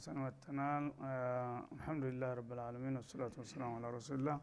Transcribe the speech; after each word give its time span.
ተመልሰን 0.00 0.18
መጥተናል። 0.22 0.84
አልሐምዱሊላህ 1.06 2.30
ረብልዓለሚን 2.38 2.94
ወሰላቱ 3.00 3.34
ወሰላሙ 3.42 3.70
አላ 3.78 3.86
ረሱሉላህ 3.96 4.36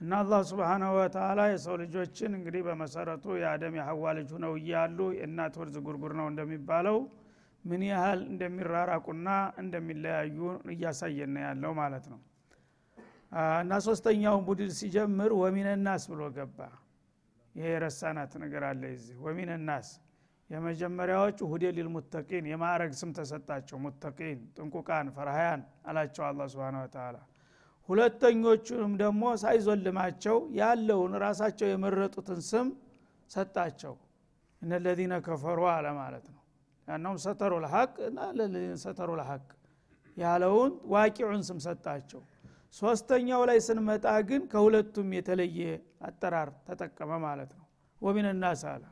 እና 0.00 0.12
አላህ 0.18 0.40
ስብሓናሁ 0.50 0.90
ወተላ 0.98 1.40
የሰው 1.50 1.76
ልጆችን 1.82 2.32
እንግዲህ 2.38 2.62
በመሰረቱ 2.66 3.24
የአደም 3.40 3.74
የሐዋ 3.78 4.04
ልጅ 4.18 4.28
ሁነው 4.36 4.52
እያሉ 4.60 4.98
የእናት 5.18 5.54
ወር 5.60 5.68
ዝጉርጉር 5.76 6.14
ነው 6.20 6.26
እንደሚባለው 6.32 6.98
ምን 7.64 7.82
ያህል 7.90 8.20
እንደሚራራቁና 8.30 9.28
እንደሚለያዩ 9.62 10.38
እያሳየን 10.74 11.36
ያለው 11.46 11.72
ማለት 11.80 12.06
ነው። 12.12 12.20
እና 13.62 13.78
ሶስተኛውን 13.88 14.44
ቡድን 14.48 14.72
ሲጀምር 14.78 15.32
ወሚነናስ 15.40 16.04
ብሎ 16.12 16.22
ገባ። 16.36 16.58
ይሄ 17.54 17.66
የረሳናት 17.74 18.34
ነገር 18.44 18.64
አለ 18.70 18.82
እዚህ 18.94 19.16
ወሚነናስ 19.26 19.88
የመጀመሪያዎቹ 20.50 21.38
ሁዴ 21.52 21.64
ሊልሙተቂን 21.76 22.44
የማዕረግ 22.50 22.92
ስም 23.00 23.10
ተሰጣቸው። 23.16 23.76
ሙተቂን 23.84 24.38
ጥንቁቃን 24.56 25.08
ፈርሃያን 25.16 25.60
አላቸው 25.88 26.24
አላ 26.28 26.46
ስብን 26.52 26.76
ተላ 26.94 27.16
ሁለተኞቹንም 27.88 28.92
ደግሞ 29.02 29.24
ሳይዞልማቸው 29.42 30.38
ያለውን 30.60 31.12
ራሳቸው 31.24 31.66
የመረጡትን 31.70 32.40
ስም 32.50 32.68
ሰጣቸው። 33.30 33.94
እነለዚነ 34.62 35.14
ከፈሩ 35.26 35.60
አለ 35.74 35.86
ማለት 36.00 36.26
ነው። 36.32 36.40
ያነውም 36.88 37.18
ሰተሩ 37.24 37.52
ልሐቅ 37.64 37.94
እና 38.08 38.18
ለለዚነ 38.38 38.74
ሰተሩ 38.84 39.10
ልሐቅ 39.20 39.44
ያለውን 40.16 40.72
ዋቂዑን 40.92 41.42
ስም 41.48 41.58
ሰጣቸው። 41.66 42.20
ሶስተኛው 42.76 43.42
ላይ 43.48 43.58
ስንመጣ 43.66 44.06
ግን 44.28 44.42
ከሁለቱም 44.52 45.08
የተለየ 45.18 45.60
አጠራር 46.08 46.50
ተጠቀመ 46.66 47.12
ማለት 47.26 47.50
ነው። 47.58 47.64
ወሚን 48.00 48.28
ናስ 48.40 48.62
አለ 48.72 48.82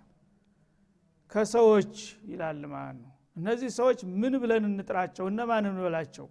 ከሰዎች 1.32 1.94
ይላል 2.30 2.60
ማለት 2.72 2.98
ነው? 3.02 3.10
እነዚህ 3.36 3.70
ሰዎች 3.78 4.00
ምን 4.20 4.34
ብለን 4.42 4.64
እንጥራቸው? 4.68 5.24
እነማን 5.30 5.64
እንበላቸው? 5.70 6.26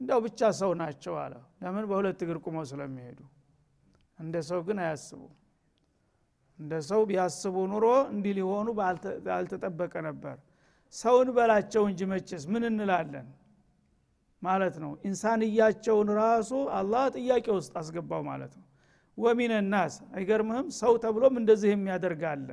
እንደው 0.00 0.18
ብቻ 0.26 0.40
ሰው 0.60 0.70
ናቸው 0.80 1.14
አለ። 1.22 1.34
ለምን? 1.62 1.84
በሁለት 1.90 2.20
እግር 2.24 2.38
ቁመው 2.44 2.64
ስለሚሄዱ። 2.70 3.18
እንደ 4.18 4.34
ሰው 4.48 4.60
ግን 4.66 4.78
አያስቡ 4.84 5.20
እንደ 6.58 6.74
ሰው 6.88 7.00
ቢያስቡ 7.08 7.56
ኑሮ 7.72 7.86
እንዲህ 8.12 8.32
ሊሆኑ 8.38 8.68
ባልተጠበቀ 9.26 9.94
ነበር። 10.08 10.36
ሰውን 10.92 11.28
በላቸው 11.36 11.82
እንጂ 11.90 12.00
መቼስ 12.12 12.44
ምን 12.52 12.62
እንላለን? 12.70 13.26
ማለት 14.42 14.76
ነው። 14.82 14.90
ኢንሳንያቸውን 15.08 16.08
ራሱ 16.20 16.50
አላህ 16.78 17.04
ጥያቄ 17.16 17.46
ውስጥ 17.58 17.72
አስገባው 17.80 18.22
ማለት 18.30 18.52
ነው። 18.58 18.64
ወሚን 19.18 19.52
ናስ 19.72 19.94
አይገርምህም? 20.16 20.66
ሰው 20.80 20.92
ተብሎም 21.04 21.34
እንደዚህ 21.40 21.70
የሚያደርግ 21.72 22.22
አለ 22.32 22.48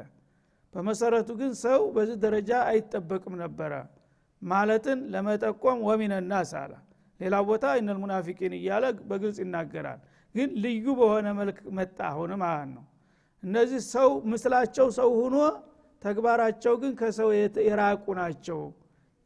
በመሰረቱ 0.75 1.29
ግን 1.39 1.51
ሰው 1.61 1.81
በዚህ 1.95 2.17
ደረጃ 2.23 2.51
አይጠበቅም 2.69 3.35
ነበረ። 3.43 3.73
ማለትን 4.41 4.99
ለመጠቆም 5.13 5.77
ወሚን 5.87 6.13
ናስ 6.31 6.51
አለ። 6.61 6.73
ሌላ 7.19 7.35
ቦታ 7.47 7.65
ኢነል 7.79 7.97
ሙናፊቂን 8.01 8.53
እያለ 8.57 8.85
በግልጽ 9.09 9.37
ይናገራል። 9.43 9.99
ግን 10.35 10.49
ልዩ 10.63 10.85
በሆነ 10.99 11.27
መልክ 11.37 11.59
መጣ 11.77 11.97
አሁን 12.09 12.31
ማለት 12.41 12.69
ነው። 12.75 12.83
እነዚህ 13.43 13.81
ሰው 13.93 14.09
ምስላቸው 14.31 14.87
ሰው 14.97 15.09
ሁኖ 15.19 15.35
ተግባራቸው 16.01 16.73
ግን 16.81 16.93
ከሰው 16.99 17.29
የራቁ 17.67 18.05
ናቸው። 18.19 18.59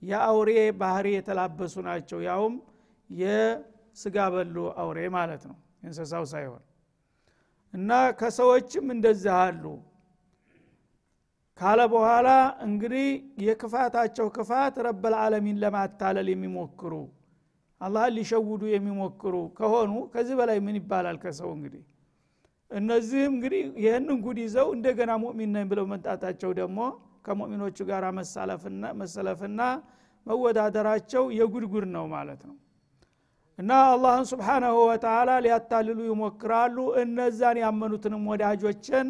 የአውሬ 0.02 0.50
ባህሪ 0.82 1.08
የተላበሱ 1.16 1.76
ናቸው። 1.88 2.20
ያውም 2.28 2.54
የስጋ 3.10 4.18
በሉ 4.34 4.56
አውሬ 4.82 5.00
ማለት 5.18 5.44
ነው። 5.50 5.58
እንስሳው 5.84 6.26
ሳይሆን 6.32 6.64
እና 7.74 7.90
ከሰዎችም 8.20 8.86
እንደዚህ 8.96 9.34
አሉ 9.40 9.64
ካለ 11.60 11.80
በኋላ 11.94 12.28
እንግዲህ 12.66 13.08
የክፋታቸው 13.46 14.28
ክፋት 14.36 14.76
ረበልዓለሚን 14.88 15.58
ለማታለል 15.64 16.28
የሚሞክሩ 16.32 16.94
አላህን 17.82 18.14
ሊሸውዱ 18.18 18.62
የሚሞክሩ 18.72 19.36
ከሆኑ 19.58 19.92
ከዚህ 20.14 20.36
በላይ 20.40 20.58
ምን 20.66 20.78
ይባላል 20.80 21.18
ከሰው 21.24 21.50
እንግዲህ? 21.58 21.82
እነዚህም 22.72 23.32
እንግዲህ 23.34 23.62
ይህንን 23.84 24.18
ጉድ 24.26 24.40
ይዘው 24.44 24.68
እንደገና 24.76 25.12
ሙእሚን 25.24 25.52
ነኝ 25.56 25.66
ብለው 25.72 25.86
መምጣታቸው 25.92 26.52
ደግሞ 26.60 26.80
ከሙእሚኖቹ 27.26 27.78
ጋር 27.90 28.04
መሰለፍና 29.02 29.62
መወዳደራቸው 30.26 31.24
የጉድጉድ 31.38 31.86
ነው 31.96 32.06
ማለት 32.14 32.42
ነው። 32.50 32.58
እና 33.60 33.72
አላህን 33.88 34.26
ስብሓናሁ 34.32 34.76
ወተላ 34.90 35.30
ሊያታልሉ 35.46 36.00
ይሞክራሉ። 36.10 36.78
እነዛን 37.02 37.58
ያመኑትንም 37.64 38.24
ወዳጆችን 38.32 39.08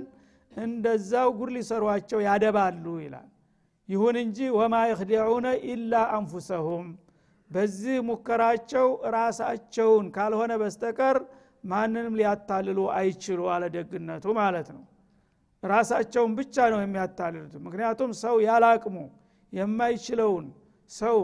እንደዛው 0.59 1.29
ጉድ 1.37 1.49
ሊሰሯቸው 1.55 2.19
ያደባሉ 2.27 2.85
ይላል። 3.03 3.27
ይሁን 3.89 4.15
እንጂ 4.23 4.39
ወማ 4.57 4.75
የክዲዑነ 4.89 5.45
ኢላ 5.69 5.93
አንፉሰሁም። 6.15 6.87
በዚህ 7.51 7.97
ሙከራቸው 8.07 8.87
ራሳቸውን 9.15 10.07
ካልሆነ 10.15 10.51
በስተቀር 10.61 11.17
ማንንም 11.63 12.15
ሊያታልሉ 12.19 12.79
አይችሉ 12.97 13.39
አለደግነቱ 13.53 14.25
ማለት 14.39 14.67
ነው። 14.75 14.83
ራሳቸውን 15.63 16.33
ብቻ 16.39 16.55
ነው 16.73 16.79
የሚያታልሉት። 16.83 17.55
ምክንያቱም 17.65 18.11
ሰው 18.21 18.35
ያላቅሙ 18.45 18.97
የማይችለውን 19.53 20.45
ሰው 20.91 21.17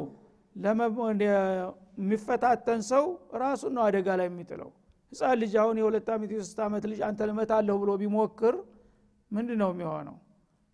የሚፈታተን 1.97 2.81
ሰው 2.90 3.06
ራሱን 3.44 3.74
ነው 3.78 3.84
አደጋ 3.88 4.07
ላይ 4.19 4.28
የሚጥለው። 4.29 4.69
ህፃን 5.12 5.38
ልጅ 5.41 5.53
አሁን 5.62 5.75
የሁለት 5.81 6.07
ዓመት 6.13 6.29
የሶስት 6.35 6.59
ዓመት 6.66 6.84
ልጅ 6.91 7.00
አንተ 7.07 7.28
ልመታለሁ 7.29 7.75
ብሎ 7.84 7.91
ቢሞክር 8.01 8.56
ምንድ 9.31 9.50
ነው 9.62 9.69
የሚሆነው? 9.74 10.16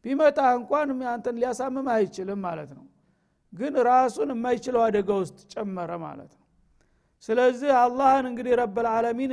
ቢመጣ 0.06 0.40
እንኳን 0.58 0.90
አንተን 1.12 1.36
ሊያሳምም 1.38 1.88
አይችልም 1.96 2.40
ማለት 2.46 2.72
ነው። 2.78 2.86
ግን 3.54 3.74
ራሱን 3.90 4.30
የማይችለው 4.34 4.82
አደጋ 4.88 5.10
ውስጥ 5.22 5.40
ጨመረ 5.54 5.92
ማለት 6.04 6.32
ነው። 6.32 6.46
ስለዚህ 7.24 7.72
አላህን 7.82 8.26
እንግዲህ 8.30 8.54
ረበልዓለሚን 8.62 9.32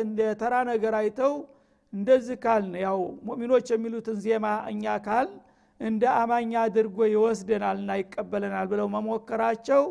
እንደ 0.00 0.20
ተራ 0.40 0.54
ነገር 0.70 0.94
አይተው 1.00 1.34
እንደዚህ 1.92 2.36
ካልን 2.44 2.74
ያው 2.84 2.98
ሙእሚኖች 3.26 3.68
የሚሉትን 3.74 4.16
ዜማ 4.24 4.46
እኛ 4.72 4.96
ካል 5.06 5.28
እንደ 5.80 6.04
አማኛ 6.20 6.52
አድርጎ 6.64 6.98
ይወስደናልና 7.08 7.90
ይቀበለናል 8.00 8.66
ብለው 8.72 8.88
መሞከራቸው 8.96 9.82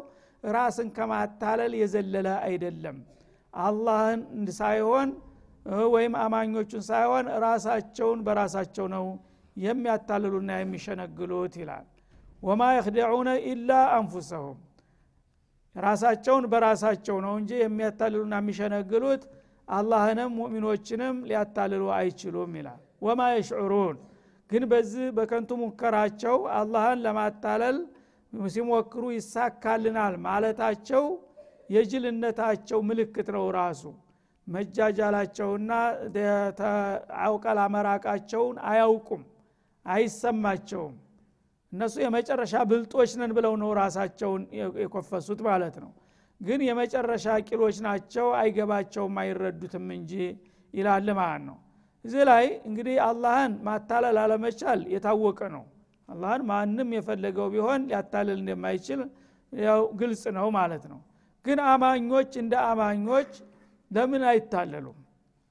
ራስን 0.44 0.90
ከማታለል 0.98 1.74
የዘለለ 1.82 2.28
አይደለም። 2.48 2.98
አላህን 3.54 4.22
ሳይሆን 4.58 5.10
ወይም 5.94 6.14
አማኞቹን 6.22 6.84
ሳይሆን 6.88 7.26
ራሳቸውን 7.44 8.20
በራሳቸው 8.28 8.86
ነው 8.94 9.06
የሚያታልሉና 9.56 10.52
የሚሸነግሉት 10.60 11.54
ይላል። 11.62 11.86
ወማ 12.44 12.64
የክደዑነ 12.76 13.30
ኢላ 13.52 13.70
አንፉሰሁም። 13.96 14.58
ራሳቸውን 15.76 16.46
በራሳቸው 16.52 17.18
ነው 17.26 17.34
እንጂ 17.40 17.52
የሚያታልሉና 17.62 18.36
የሚሸነግሉት 18.42 19.24
አላህንም 19.68 20.32
ሙእሚኖችንም 20.38 21.16
ሊያታልሉ 21.30 21.84
አይችሉም 21.98 22.52
ይላል። 22.60 22.80
ወማ 23.02 23.22
የሽዑሩን 23.34 23.98
ግን 24.52 24.64
በዚህ 24.72 25.08
በከንቱ 25.18 25.52
ሙከራቸው 25.62 26.38
አላህን 26.58 27.00
ለማታለል 27.06 27.78
ሲሞክሩ 28.50 29.04
ይሳካልናል 29.16 30.14
ማለታቸው 30.26 31.04
የጅልነታቸው 31.70 32.80
ምልክት 32.90 33.28
ነው 33.36 33.46
ራሱ 33.58 33.84
መጃጃላቸውና 34.48 35.72
አውቀል 37.24 37.60
አመራቃቸውን 37.66 38.58
አያውቁም 38.70 39.24
አይሰማቸውም። 39.86 40.96
እነሱ 41.72 41.96
የመጨረሻ 42.04 42.56
ብልጦች 42.70 43.12
ነን 43.20 43.32
ብለው 43.38 43.54
ነው 43.62 43.70
ራሳቸውን 43.80 44.44
የኮፈሱት 44.80 45.40
ማለት 45.48 45.76
ነው። 45.84 45.92
ግን 46.42 46.60
የመጨረሻ 46.68 47.28
ቂሎች 47.48 47.78
ናቸው 47.86 48.28
አይገባቸውም 48.40 49.16
አይረዱትም 49.22 49.88
እንጂ 49.96 50.12
ይላል 50.74 51.08
ማለት 51.20 51.44
ነው። 51.50 51.58
እዚህ 52.06 52.24
ላይ 52.30 52.46
እንግዲህ 52.68 52.96
አላህን 53.08 53.54
ማታለል 53.68 54.18
አለመቻል 54.24 54.82
የታወቀ 54.94 55.40
ነው። 55.56 55.64
አላህን 56.10 56.44
ማንም 56.52 56.90
የፈለገው 56.96 57.48
ቢሆን 57.54 57.82
ሊያታልል 57.90 58.38
እንደማይችል 58.42 59.00
ያው 59.54 59.82
ግልጽ 60.00 60.24
ነው 60.38 60.48
ማለት 60.58 60.84
ነው። 60.92 61.00
ግን 61.46 61.60
አማኞች 61.72 62.32
እንደ 62.42 62.54
አማኞች 62.70 63.32
ለምን 63.92 64.24
አይታለሉም? 64.30 64.98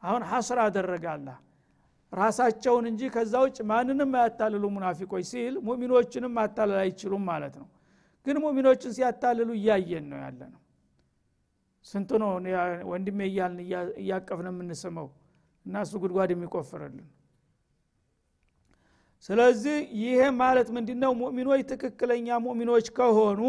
አሁን 0.03 0.23
ሐስር 0.31 0.59
አደረገ 0.65 1.05
አላህ። 1.15 1.37
ራሳቸውን 2.13 2.85
እንጂ 2.91 3.03
ከዛ 3.15 3.35
ውጭ 3.45 3.59
ማንንም 3.71 4.13
አያታልሉ 4.19 4.65
ሙናፊቆች 4.75 5.25
ሲል 5.31 5.55
ሙሚኖችንም 5.67 6.33
ማታለል 6.39 6.79
አይችሉም 6.85 7.25
ማለት 7.31 7.55
ነው። 7.61 7.69
ግን 8.27 8.37
ሙሚኖችን 8.45 8.93
ሲያታልሉ 8.97 9.49
እያየን 9.59 10.07
ነው 10.13 10.19
ያለ 10.25 10.41
ነው 10.53 10.61
ስንቱ 11.85 12.11
ነው 12.23 12.31
ወንድሜ 12.91 13.19
እያልን 13.29 13.59
እያቀፍን 14.03 14.47
የምንስመው? 14.51 15.09
እና 15.67 15.75
ጉድጓድ 15.97 16.31
የሚቆፍርልን። 16.35 17.07
ስለዚህ 19.29 19.77
ይሄ 20.01 20.21
ማለት 20.41 20.69
ምንድነው? 20.77 21.13
ሙእሚኖች 21.21 21.63
ትክክለኛ 21.71 22.29
ሙእሚኖች 22.45 22.87
ከሆኑ 22.99 23.41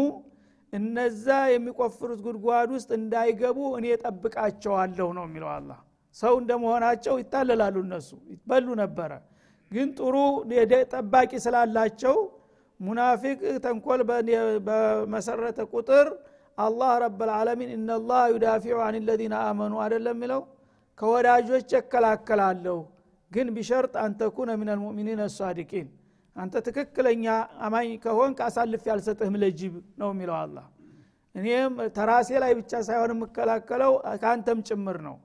እነዛ 0.72 1.26
የሚቆፍሩት 1.52 2.20
ጉድጓድ 2.26 2.70
ውስጥ 2.76 2.90
እንዳይገቡ 2.98 3.58
እኔ 3.78 3.86
ጠብቃቸዋለሁ 4.02 5.08
ነው 5.18 5.24
የሚለው 5.28 5.50
አላህ። 5.54 5.78
ሰው 6.16 6.34
እንደመሆናቸው 6.40 7.14
ይታለላሉ 7.20 7.76
እነሱ 7.86 8.10
ይበሉ 8.32 8.68
ነበረ። 8.82 9.12
ግን 9.72 9.88
ጥሩ 9.98 10.14
ጠባቂ 10.92 11.30
ስላላቸው 11.44 12.16
ሙናፊቅ 12.80 13.40
ተንኮል 13.64 14.00
በመሰረተ 14.66 15.60
ቁጥር 15.72 16.06
አላህ 16.58 16.90
ረብልዓለሚን 17.02 17.70
እነላህ 17.76 18.22
ዩዳፊዑ 18.32 18.76
አን 18.86 18.96
ለዚነ 19.08 19.34
አመኑ 19.48 19.74
አደለም 19.84 20.16
የሚለው? 20.16 20.40
ከወዳጆች 20.98 21.70
እከላከላለሁ። 21.80 22.78
ግን 23.30 23.46
ቢሸርጥ 23.56 23.94
አንተኩነ 24.04 24.50
ምን 24.60 24.68
ልሙእሚኒን 24.70 25.20
አሳዲቂን 25.24 25.88
አንተ 26.38 26.54
ትክክለኛ 26.66 27.24
አማኝ 27.66 27.88
ከሆንክ 28.02 28.38
አሳልፍ 28.46 28.82
ያልሰጥህም 28.90 29.36
ለጅብ 29.42 29.72
ነው 30.00 30.10
የሚለው 30.12 30.36
አላህ። 30.40 30.66
እኔም 31.34 31.74
ተራሴ 31.96 32.30
ላይ 32.42 32.52
ብቻ 32.58 32.72
ሳይሆን 32.86 33.12
የምከላከለው 33.14 33.92
ከአንተም 34.22 34.60
ጭምር 34.68 34.98
ነው። 35.06 35.16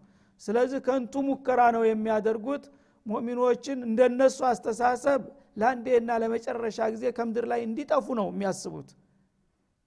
ስለዚህ 0.41 0.79
ከንቱ 0.87 1.13
ሙከራ 1.27 1.61
ነው 1.75 1.83
የሚያደርጉት። 1.87 2.63
ሙእሚኖችን 3.05 3.79
እንደነሱ 3.87 4.37
አስተሳሰብ 4.49 5.21
ለአንዴና 5.57 6.11
ለመጨረሻ 6.21 6.79
ጊዜ 6.93 7.05
ከምድር 7.17 7.45
ላይ 7.51 7.61
እንዲጠፉ 7.67 8.05
ነው 8.19 8.27
የሚያስቡት። 8.31 8.89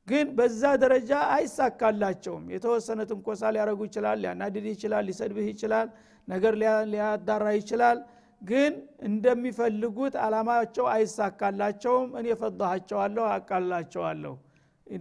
ግን 0.09 0.27
በዛ 0.37 0.63
ደረጃ 0.83 1.13
አይሳካላቸውም። 1.37 2.45
የተወሰነ 2.55 3.01
ትንኮሳ 3.11 3.43
ሊያደረጉ 3.55 3.81
ይችላል 3.89 4.19
ሊያናድድ 4.23 4.67
ይችላል 4.73 5.05
ሊሰድብህ 5.09 5.49
ይችላል 5.53 5.89
ነገር 6.29 6.53
ሊያዳራ 6.93 7.47
ይችላል 7.59 7.99
ግን 8.47 8.73
እንደሚፈልጉት 9.09 10.15
አላማቸው 10.25 10.87
አይሳካላቸውም። 10.93 12.11
እኔ 12.19 12.27
ፈضሃቸዋለሁ 12.41 13.25
አቃላቸዋለሁ 13.33 14.35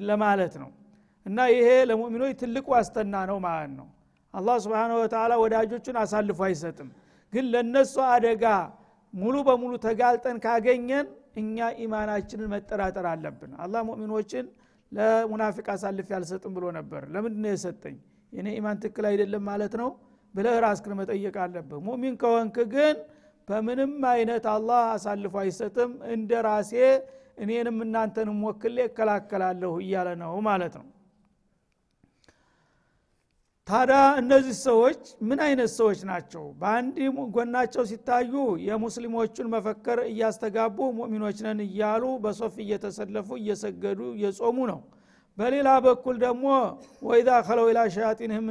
ለማለት 0.06 0.54
ነው። 0.62 0.70
እና 1.26 1.40
ይሄ 1.52 1.68
ለሙእሚኖች 1.90 2.34
ትልቅ 2.42 2.66
ዋስተና 2.74 3.16
ነው 3.30 3.38
ማለት 3.46 3.72
ነው። 3.80 3.88
አላህ 4.34 4.56
ስብን 4.64 4.94
ወተላ 4.98 5.34
ወዳጆቹን 5.44 5.98
አሳልፎ 6.02 6.40
አይሰጥም። 6.48 6.90
ግን 7.34 7.46
ለነሱ 7.54 7.96
አደጋ 8.14 8.46
ሙሉ 9.14 9.36
በሙሉ 9.48 9.74
ተጋልጠን 9.86 10.38
ካገኘን 10.46 11.06
እኛ 11.36 11.58
ኢማናችንን 11.84 12.50
መጠራጠር 12.54 13.06
አለብን። 13.12 13.52
አላህ 13.64 13.82
ሙእሚኖችን 13.90 14.46
ለሙናፊቅ 14.92 15.68
አሳልፍ 15.74 16.08
ያልሰጥም 16.14 16.52
ብሎ 16.58 16.66
ነበር። 16.78 17.02
ለምንድ 17.14 17.38
ነው 17.44 17.52
የሰጠኝ? 17.54 17.96
የኔ 18.34 18.48
ኢማን 18.60 18.78
ትክክል 18.84 19.06
አይደለም 19.10 19.44
ማለት 19.50 19.74
ነው 19.82 19.90
ብለህ 20.36 20.56
ራስክን 20.66 20.94
መጠየቅ 21.00 21.36
አለብህ። 21.44 21.80
ሙሚን 21.88 22.16
ከሆንክ 22.22 22.58
ግን 22.74 22.96
በምንም 23.48 23.94
አይነት 24.12 24.46
አላህ 24.54 24.82
አሳልፎ 24.94 25.36
አይሰጥም። 25.42 25.92
እንደ 26.14 26.32
ራሴ 26.46 26.74
እኔንም 27.38 27.78
እናንተንም 27.86 28.42
ወክሌ 28.48 28.78
እከላከላለሁ 28.86 29.74
እያለ 29.84 30.10
ነው 30.22 30.34
ማለት 30.48 30.76
ነው። 30.80 30.86
ታዲያ 33.68 34.00
እነዚህ 34.20 34.56
ሰዎች 34.66 35.00
ምን 35.28 35.40
አይነት 35.46 35.70
ሰዎች 35.78 36.00
ናቸው? 36.10 36.44
በአንድ 36.60 36.98
ጎናቸው 37.36 37.84
ሲታዩ 37.92 38.34
የሙስሊሞቹን 38.66 39.48
መፈከር 39.54 40.00
እያስተጋቡ 40.12 40.78
ሙእሚኖች 40.98 41.38
ነን 41.46 41.62
እያሉ 41.66 42.04
በሶፍ 42.24 42.56
እየተሰለፉ 42.64 43.30
እየሰገዱ 43.42 44.02
እየጾሙ 44.18 44.58
ነው። 44.72 44.80
በሌላ 45.38 45.70
በኩል 45.86 46.16
ደግሞ 46.24 46.46
ወይዛ 47.08 47.30
ከለው 47.48 47.66
ላ 47.78 47.82
ሸያጢንህም 47.96 48.46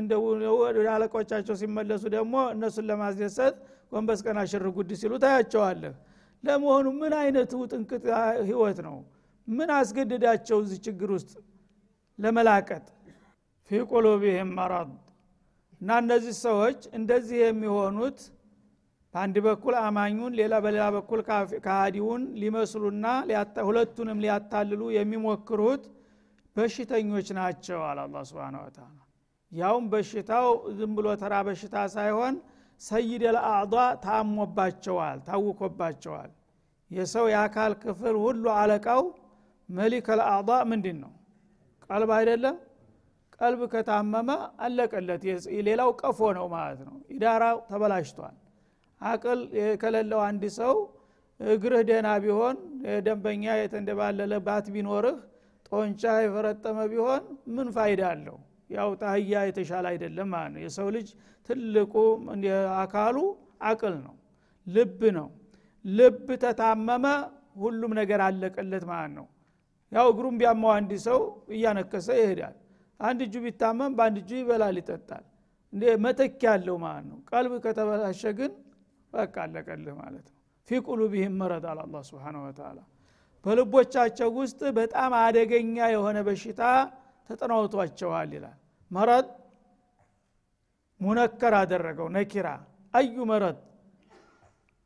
ወደ 0.65 0.89
አለቆቻቸው 0.95 1.55
ሲመለሱ 1.63 2.03
ደግሞ 2.17 2.35
እነሱን 2.55 2.87
ለማስደሰት 2.91 3.55
ጎንበስ 3.95 4.21
ቀና 4.27 4.39
ሽር 4.51 4.67
ጉድ 4.77 4.91
ሲሉ 5.01 5.13
ታያቸዋለህ። 5.23 5.95
ለመሆኑ 6.45 6.87
ምን 7.01 7.13
አይነቱ 7.19 7.53
ጥንቅጥ 7.73 8.05
ህይወት 8.49 8.79
ነው? 8.87 8.97
ምን 9.49 9.69
አስገደዳቸው 9.77 10.59
እዚህ 10.65 10.79
ችግር 10.87 11.11
ውስጥ? 11.17 11.33
ለመላቀጥ 12.19 12.87
ፊ 13.71 13.81
ቁሉቢህም 13.93 14.51
መረድ። 14.59 14.91
እና 15.81 15.91
እነዚህ 16.03 16.35
ሰዎች 16.47 16.81
እንደዚህ 16.99 17.39
የሚሆኑት 17.43 18.19
በአንድ 19.15 19.37
በኩል 19.47 19.75
አማኙን 19.83 20.33
ሌላ 20.39 20.55
በሌላ 20.65 20.85
በኩል 20.95 21.21
ካሃዲውን 21.67 22.23
ሊመስሉና 22.43 23.07
ሁለቱንም 23.67 24.21
ሊያታልሉ 24.25 24.83
የሚሞክሩት 24.97 25.85
በሽተኞች 26.57 27.29
ናቸው 27.39 27.79
አለ 27.89 28.01
አላ 28.07 28.23
ስብን 28.29 28.57
ያውም 29.53 29.85
በሽታው 29.93 30.49
ዝም 30.79 30.93
ብሎ 30.99 31.09
ተራ 31.21 31.35
በሽታ 31.49 31.77
ሳይሆን 31.95 32.35
ሰይድ 32.85 33.23
ልአዕዷ 33.37 33.75
ታሞባቸዋል 34.05 35.19
ታውኮባቸዋል። 35.29 36.31
የሰው 36.91 37.27
የአካል 37.33 37.73
ክፍል 37.83 38.17
ሁሉ 38.25 38.45
አለቃው 38.59 39.03
መሊክ 39.69 40.07
ልአዕዷ 40.21 40.51
ምንድን 40.71 40.97
ነው? 41.05 41.13
ቀልብ 41.91 42.11
አይደለም? 42.17 42.57
ቀልብ 43.37 43.61
ከታመመ 43.73 44.29
አለቀለት። 44.65 45.23
ሌላው 45.69 45.91
ቀፎ 46.01 46.19
ነው 46.39 46.47
ማለት 46.55 46.81
ነው። 46.89 46.97
ኢዳራው 47.15 47.57
ተበላሽቷል። 47.71 48.37
አቅል 49.01 49.41
ከሌለው 49.83 50.21
አንድ 50.29 50.45
ሰው 50.59 50.75
እግርህ 51.41 51.83
ደህና 51.89 52.09
ቢሆን 52.25 52.57
ደንበኛ 53.07 53.45
የተንደባለለ 53.61 54.33
ባት 54.47 54.67
ቢኖርህ 54.75 55.17
ጦንቻ 55.69 56.03
የፈረጠመ 56.25 56.79
ቢሆን 56.93 57.23
ምን 57.55 57.69
ፋይዳ 57.77 58.03
አለው 58.13 58.37
ያው 58.71 58.91
ታህያ 59.01 59.41
የተሻለ 59.49 59.85
አይደለም 59.93 60.29
ማለት 60.35 60.53
ነው። 60.55 60.61
የሰው 60.65 60.89
ልጅ 60.97 61.09
ትልቁ 61.49 61.95
አካሉ 62.79 63.17
አቅል 63.63 63.95
ነው 64.05 64.15
ልብ 64.67 65.01
ነው። 65.19 65.29
ልብ 65.85 66.29
ተታመመ 66.45 67.07
ሁሉም 67.63 67.93
ነገር 68.01 68.21
አለቀለት 68.27 68.85
ማለት 68.91 69.13
ነው። 69.19 69.27
ያው 69.93 70.07
እግሩም 70.13 70.37
ቢያማው 70.41 70.71
አንድ 70.77 70.93
ሰው 71.07 71.21
እያነከሰ 71.55 72.09
ይሄዳል። 72.21 72.57
አንድ 73.01 73.21
እጁ 73.27 73.35
ቢታመም 73.45 73.93
በአንድ 73.99 74.17
እጁ 74.23 74.31
ይበላል 74.41 74.77
ይጠጣል። 74.81 75.25
እንደ 75.73 75.85
መተክ 76.05 76.43
ያለው 76.49 76.77
ማለት 76.85 77.07
ነው። 77.11 77.19
ቀልብ 77.31 77.53
ከተበላሸ 77.65 78.23
ግን 78.39 78.53
በቃ 79.13 79.35
አለቀልህ 79.45 79.95
ማለት 80.03 80.27
ነው። 80.29 80.37
ፊ 80.69 80.79
ቁሉቢህም 80.87 81.35
መረድ 81.41 81.65
አለ 81.71 81.81
አላ 81.85 81.97
ስብን 82.09 82.37
ወተላ 82.43 82.79
በልቦቻቸው 83.45 84.29
ውስጥ 84.39 84.61
በጣም 84.77 85.13
አደገኛ 85.21 85.77
የሆነ 85.95 86.19
በሽታ 86.29 86.63
ተጠናውቷቸዋል 87.31 88.31
ይላል። 88.37 88.57
መረድ 88.91 89.29
ሙነከር 91.01 91.55
አደረገው 91.61 92.09
ነኪራ። 92.17 92.49
አዩ 92.95 93.17
መረድ 93.31 93.59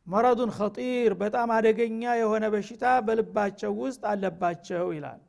መረዱን 0.07 0.51
ኸጢር 0.59 1.13
በጣም 1.23 1.49
አደገኛ 1.57 2.03
የሆነ 2.19 2.45
በሽታ 2.55 2.85
በልባቸው 3.07 3.73
ውስጥ 3.83 4.03
አለባቸው 4.13 4.87
ይላል። 4.97 5.21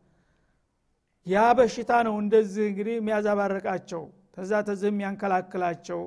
ያ 1.25 1.39
በሽታ 1.57 1.91
ነው 2.07 2.15
እንደዚህ 2.21 2.65
እንግዲህ 2.69 2.95
የሚያዛባርቃቸው 2.97 4.03
ተዛ 4.35 4.61
ተዚህ 4.67 4.89
የሚያንከላክላቸው። 4.91 6.01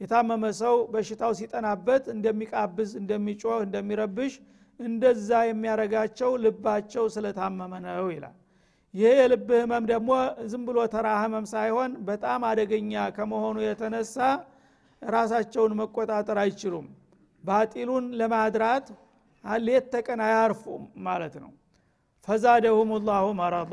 የታመመ 0.00 0.44
ሰው 0.60 0.76
በሽታው 0.92 1.32
ሲጠናበት 1.38 2.04
እንደሚቃብዝ 2.14 2.90
እንደሚጮህ 3.00 3.58
እንደሚረብሽ 3.66 4.34
እንደዛ 4.80 5.30
የሚያረጋቸው 5.48 6.30
ልባቸው 6.44 7.04
ስለታመመ 7.14 7.72
ነው 7.86 8.08
ይላል 8.14 8.36
ይህ 8.94 9.12
የልብ 9.18 9.48
ህመም 9.58 9.84
ደግሞ 9.90 10.10
ዝም 10.50 10.62
ብሎ 10.68 10.78
ተራ 10.94 11.08
ህመም 11.20 11.44
ሳይሆን 11.52 11.92
በጣም 12.08 12.40
አደገኛ 12.48 13.04
ከመሆኑ 13.16 13.56
የተነሳ 13.64 14.16
ራሳቸውን 15.02 15.72
መቆጣጠር 15.80 16.38
አይችሉም። 16.42 16.86
ባጢሉን 17.44 18.04
ለማድራት 18.20 18.88
ሌት 19.60 19.86
ተቀን 19.94 20.20
አያርፉም 20.26 20.82
ማለት 21.06 21.34
ነው። 21.42 21.50
ፈዛደሁም 22.28 22.90
ላሁ 23.08 23.24
መረዷ 23.40 23.72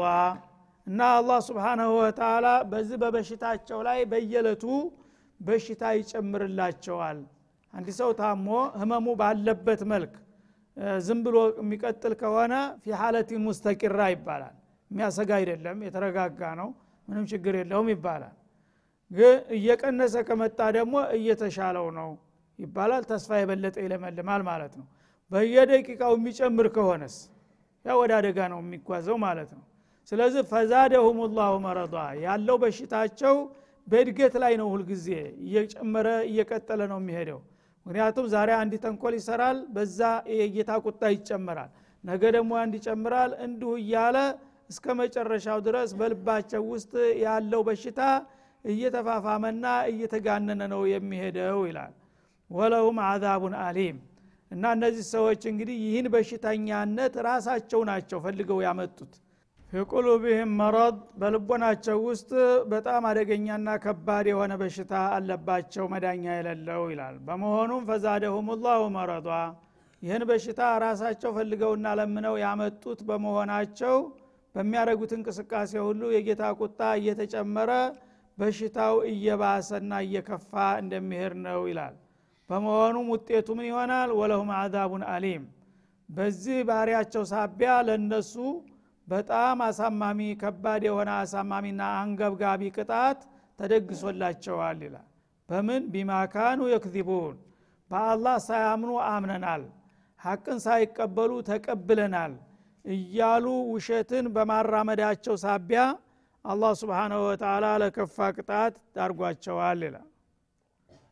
እና 0.87 1.01
አላህ 1.17 1.39
ስብሓናሁ 1.47 1.89
ወተላ 1.99 2.47
በዚህ 2.71 2.97
በበሽታቸው 3.03 3.79
ላይ 3.87 3.99
በየለቱ 4.11 4.63
በሽታ 5.39 5.91
ይጨምርላቸዋል። 5.97 7.19
አንድ 7.73 7.89
ሰው 7.99 8.09
ታሞ 8.19 8.47
ህመሙ 8.81 9.07
ባለበት 9.19 9.83
መልክ 9.91 10.13
ዝም 11.05 11.19
ብሎ 11.25 11.37
የሚቀጥል 11.59 12.13
ከሆነ 12.21 12.53
ፊ 12.81 12.95
ሐለቲን 12.99 13.43
ሙስተቂራ 13.45 14.01
ይባላል 14.13 14.55
የሚያሰጋ 14.91 15.31
አይደለም 15.39 15.77
የተረጋጋ 15.85 16.41
ነው 16.59 16.69
ምንም 17.07 17.25
ችግር 17.31 17.53
የለውም 17.59 17.87
ይባላል። 17.93 18.35
ግን 19.11 19.35
እየቀነሰ 19.57 20.15
ከመጣ 20.27 20.59
ደግሞ 20.77 20.95
እየተሻለው 21.17 21.87
ነው 21.99 22.09
ይባላል። 22.59 23.03
ተስፋ 23.11 23.29
የበለጠ 23.39 23.75
ይለመልማል 23.85 24.41
ማለት 24.49 24.73
ነው። 24.79 24.87
በየደቂቃው 25.31 26.13
የሚጨምር 26.17 26.67
ከሆነስ? 26.75 27.15
ያ 27.85 27.95
ወደ 28.01 28.11
አደጋ 28.19 28.39
ነው 28.53 28.59
የሚጓዘው 28.63 29.17
ማለት 29.25 29.49
ነው። 29.57 29.63
ስለዚህ 30.11 30.41
ፈዛደሁም 30.51 31.17
ላሁ 31.37 31.53
መረዷ 31.65 31.95
ያለው 32.23 32.55
በሽታቸው 32.63 33.35
በእድገት 33.87 34.33
ላይ 34.43 34.53
ነው 34.61 34.67
ሁልጊዜ 34.73 35.07
እየጨመረ 35.43 36.07
እየቀጠለ 36.29 36.81
ነው 36.91 36.99
የሚሄደው። 37.01 37.39
ምክንያቱም 37.85 38.25
ዛሬ 38.33 38.49
አንድ 38.61 38.73
ተንኮል 38.83 39.13
ይሰራል 39.19 39.57
በዛ 39.75 39.99
የጌታ 40.33 40.71
ቁጣ 40.85 41.01
ይጨመራል 41.15 41.69
ነገ 42.03 42.23
ደግሞ 42.35 42.51
አንድ 42.63 42.73
ይጨምራል 42.79 43.31
እንዲሁ 43.45 43.71
እያለ 43.81 44.17
እስከ 44.69 44.85
መጨረሻው 44.99 45.59
ድረስ 45.67 45.89
በልባቸው 45.99 46.63
ውስጥ 46.71 46.93
ያለው 47.23 47.61
በሽታ 47.67 48.01
እየተፋፋመና 48.65 49.65
እየተጋነነ 49.91 50.61
ነው 50.73 50.81
የሚሄደው 50.93 51.59
ይላል። 51.69 51.93
ወለሁም 52.49 52.97
አዛቡን 53.07 53.55
አሊም። 53.63 53.97
እና 54.51 54.65
እነዚህ 54.75 55.05
ሰዎች 55.15 55.41
እንግዲህ 55.51 55.75
ይህን 55.85 56.07
በሽተኛነት 56.13 57.15
ራሳቸው 57.27 57.81
ናቸው 57.89 58.19
ፈልገው 58.23 58.59
ያመጡት። 58.65 59.11
ፊቁሉብህም 59.69 60.51
መረድ 60.59 60.95
በልቦናቸው 61.21 61.97
ውስጥ 62.07 62.29
በጣም 62.71 63.03
አደገኛና 63.09 63.69
ከባድ 63.83 64.27
የሆነ 64.31 64.53
በሽታ 64.61 64.93
አለባቸው 65.17 65.85
መዳኛ 65.91 66.23
የሌለው 66.37 66.83
ይላል። 66.91 67.17
በመሆኑም 67.27 67.83
ፈዛደሁም 67.89 68.49
ላሁ 68.63 68.81
መረዷ። 68.95 69.27
ይህን 70.01 70.23
በሽታ 70.29 70.61
ራሳቸው 70.83 71.31
ፈልገውና 71.37 71.87
ለምነው 71.99 72.35
ያመጡት 72.43 72.99
በመሆናቸው 73.07 73.95
በሚያደረጉት 74.55 75.11
እንቅስቃሴ 75.17 75.71
ሁሉ 75.87 76.01
የጌታ 76.13 76.43
ቁጣ 76.59 76.79
እየተጨመረ 76.99 77.71
በሽታው 78.37 78.95
እየባሰና 79.11 79.91
እየከፋ 80.05 80.51
እንደሚሄድ 80.81 81.33
ነው 81.45 81.61
ይላል። 81.69 81.95
በመሆኑም 82.49 83.07
ውጤቱ 83.13 83.47
ምን 83.57 83.67
ይሆናል? 83.69 84.09
ወለሁም 84.19 84.49
አዛቡን 84.59 85.03
አሊም። 85.11 85.43
በዚህ 86.09 86.57
ባህሪያቸው 86.69 87.23
ሳቢያ 87.31 87.71
ለነሱ 87.87 88.33
በጣም 89.07 89.57
አሳማሚ 89.67 90.19
ከባድ 90.41 90.81
የሆነ 90.87 91.09
አሳማሚና 91.21 91.81
አንገብጋቢ 91.99 92.61
ቅጣት 92.77 93.19
ተደግሶላቸዋል 93.59 94.79
ይላል። 94.85 95.07
በምን? 95.49 95.83
ቢማካኑ 95.93 96.59
የክዚቡን። 96.71 97.35
በአላህ 97.91 98.35
ሳያምኑ 98.47 98.91
አምነናል። 99.07 99.63
ሐቅን 100.19 100.57
ሳይቀበሉ 100.65 101.31
ተቀብለናል 101.49 102.33
እያሉ 102.85 103.45
ውሸትን 103.71 104.25
በማራመዳቸው 104.35 105.35
ሳቢያ 105.43 105.81
አላህ 106.45 106.71
ስብሓናሁ 106.81 107.19
ወተላ 107.27 107.65
ለከፋ 107.81 108.17
ቅጣት 108.35 108.75
ዳርጓቸዋል 108.95 109.81
ይላል። 109.87 110.07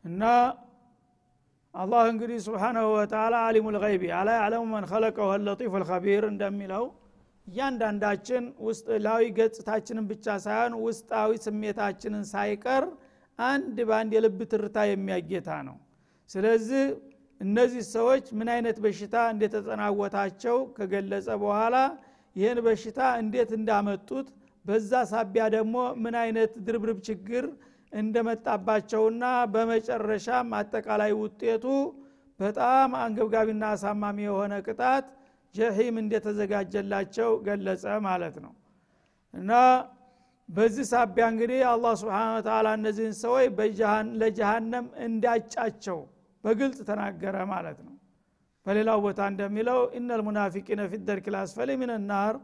እና 0.04 0.22
አላህ 1.74 2.02
እንግዲህ 2.12 2.38
ስብሓናሁ 2.46 2.86
ወተላ 2.94 3.34
አሊሙ 3.48 3.66
ልይቢ 3.76 4.04
አላ 4.18 4.28
ያዕለሙ 4.38 4.62
መን 4.72 4.86
ኸለቀሁ 4.90 5.28
ለጢፍ 5.46 5.74
ልከቢር 5.82 6.24
እንደሚለው 6.30 6.84
እያንዳንዳችን 7.46 8.44
ውስጣዊ 8.66 9.24
ገጽታችንን 9.38 10.06
ብቻ 10.10 10.26
ሳይሆን 10.44 10.72
ውስጣዊ 10.84 11.30
ስሜታችንን 11.44 12.24
ሳይቀር 12.32 12.84
አንድ 13.38 13.76
በአንድ 13.88 14.12
የልብ 14.16 14.40
ትርታ 14.52 14.78
የሚያጌታ 14.90 15.50
ነው። 15.68 15.76
ስለዚህ 16.30 16.82
እነዚህ 17.40 17.82
ሰዎች 17.94 18.26
ምን 18.38 18.48
አይነት 18.54 18.76
በሽታ 18.84 19.16
እንደተጠናወታቸው 19.32 20.56
ከገለጸ 20.76 21.28
በኋላ 21.42 21.76
ይህን 22.36 22.58
በሽታ 22.66 23.00
እንዴት 23.20 23.50
እንዳመጡት 23.58 24.26
በዛ 24.64 24.92
ሳቢያ 25.10 25.44
ደግሞ 25.54 25.76
ምን 26.02 26.14
አይነት 26.22 26.52
ድርብርብ 26.66 26.98
ችግር 27.08 27.44
እንደመጣባቸውና 27.92 29.24
በመጨረሻም 29.52 30.48
አጠቃላይ 30.58 31.12
ውጤቱ 31.20 31.64
በጣም 32.40 32.90
አንገብጋቢና 33.02 33.64
አሳማሚ 33.74 34.18
የሆነ 34.26 34.54
ቅጣት 34.66 35.06
ጀሂም 35.54 35.96
እንደተዘጋጀላቸው 36.02 37.30
ገለጸ 37.46 37.84
ማለት 38.06 38.36
ነው። 38.44 38.52
እና 39.34 39.52
በዚህ 40.48 40.86
ሳቢያ 40.90 41.24
እንግዲህ 41.32 41.60
አላህ 41.70 41.94
ስብን 42.00 42.14
ተላ 42.46 42.68
እነዚህን 42.78 43.16
ሰዎች 43.22 43.48
ለጀሃነም 44.20 44.86
እንዳጫቸው 45.06 45.98
በግልጽ 46.48 46.78
ተናገረ 46.88 47.36
ማለት 47.50 47.78
ነው። 47.86 47.94
በሌላው 48.66 48.98
ቦታ 49.04 49.20
እንደሚለው 49.32 49.80
ኢነ 49.96 50.16
ልሙናፊቂነ 50.20 50.80
ፊ 50.90 51.00
ደርክ 51.08 51.26
ላስፈሊ 51.34 51.70
ምን 51.80 51.90
ናር 52.10 52.34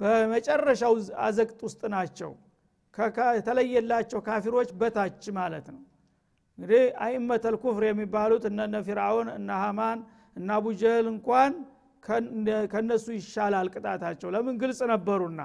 በመጨረሻው 0.00 0.94
አዘቅጥ 1.26 1.60
ውስጥ 1.66 1.82
ናቸው። 1.94 2.30
የተለየላቸው 3.36 4.20
ካፊሮች 4.26 4.70
በታች 4.80 5.24
ማለት 5.38 5.66
ነው። 5.74 5.82
እንግዲህ 6.58 6.82
አይመተል 7.04 7.54
ኩፍር 7.62 7.84
የሚባሉት 7.86 8.44
እነነ 8.50 8.74
ፊርአውን 8.86 9.28
እነ 9.36 9.50
ሀማን 9.62 10.00
እና 10.36 10.48
አቡጀህል 10.58 11.06
እንኳን 11.12 11.52
ከነሱ 12.72 13.06
ይሻላል 13.16 13.68
ቅጣታቸው። 13.74 14.28
ለምን 14.34 14.54
ግልጽ 14.62 14.80
ነበሩና። 14.92 15.40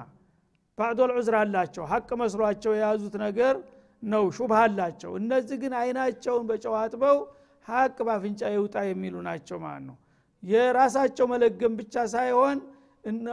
ባዕዶል 0.78 1.12
ዑዝር 1.16 1.36
አላቸው። 1.42 1.84
ሀቅ 1.92 2.10
መስሏቸው 2.22 2.72
የያዙት 2.76 3.16
ነገር 3.26 3.56
ነው 4.04 4.24
ሹብሃ 4.38 4.60
አላቸው። 4.66 5.12
እነዚህ 5.20 5.58
ግን 5.64 5.74
አይናቸውን 5.80 6.44
በጨዋጥበው 6.50 7.18
ሀቅ 7.68 7.98
ባፍንጫ 8.08 8.42
ይውጣ 8.54 8.76
የሚሉ 8.90 9.16
ናቸው 9.28 9.58
ማለት 9.64 9.84
ነው። 9.90 9.96
የራሳቸው 10.44 11.26
መለገም 11.32 11.74
ብቻ 11.80 11.96
ሳይሆን 12.14 12.58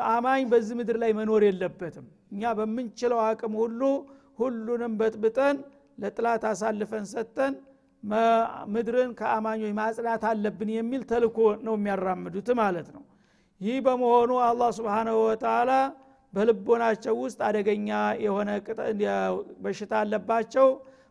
አማኝ 0.09 0.43
በዚህ 0.51 0.75
ምድር 0.79 0.97
ላይ 1.03 1.11
መኖር 1.19 1.43
የለበትም። 1.47 2.07
እኛ 2.33 2.53
በምንችለው 2.59 3.21
አቅም 3.27 3.55
ሁሉ 3.63 3.81
ሁሉንም 4.39 4.93
በጥብጠን 5.01 5.57
ለጥላት 5.99 6.45
አሳልፈን 6.51 7.05
ሰጥተን 7.13 7.55
ምድርን 8.73 9.11
ከአማኞች 9.19 9.73
ማጽዳት 9.79 10.25
አለብን 10.31 10.71
የሚል 10.75 11.03
ተልኮ 11.11 11.37
ነው 11.67 11.75
የሚያራምዱት 11.79 12.49
ማለት 12.61 12.89
ነው። 12.97 13.03
ይህ 13.61 13.77
በመሆኑ 13.87 14.33
አላህ 14.47 14.71
ስብንሁ 14.79 15.19
ወተላ 15.25 15.71
በልቦናቸው 16.35 17.15
ውስጥ 17.23 17.39
አደገኛ 17.49 17.91
የሆነ 18.25 18.51
በሽታ 19.65 19.93
አለባቸው 20.01 20.69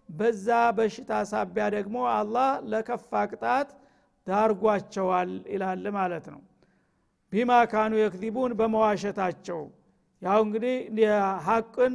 በዛ 0.10 0.48
በሽታ 0.78 1.12
ሳቢያ 1.30 1.66
ደግሞ 1.76 1.96
አላህ 2.14 2.50
ለከፋ 2.72 3.12
ቅጣት 3.32 3.70
ዳርጓቸዋል 4.28 5.32
ይላል 5.54 5.86
ማለት 5.98 6.26
ነው። 6.34 6.42
ቢማ 7.34 7.52
ካኑ 7.72 7.94
የክዚቡን 8.00 8.52
በመዋሸታቸው 8.60 9.62
ያው 10.22 10.40
እንግዲህ 10.46 10.76
ሀቅን 11.48 11.94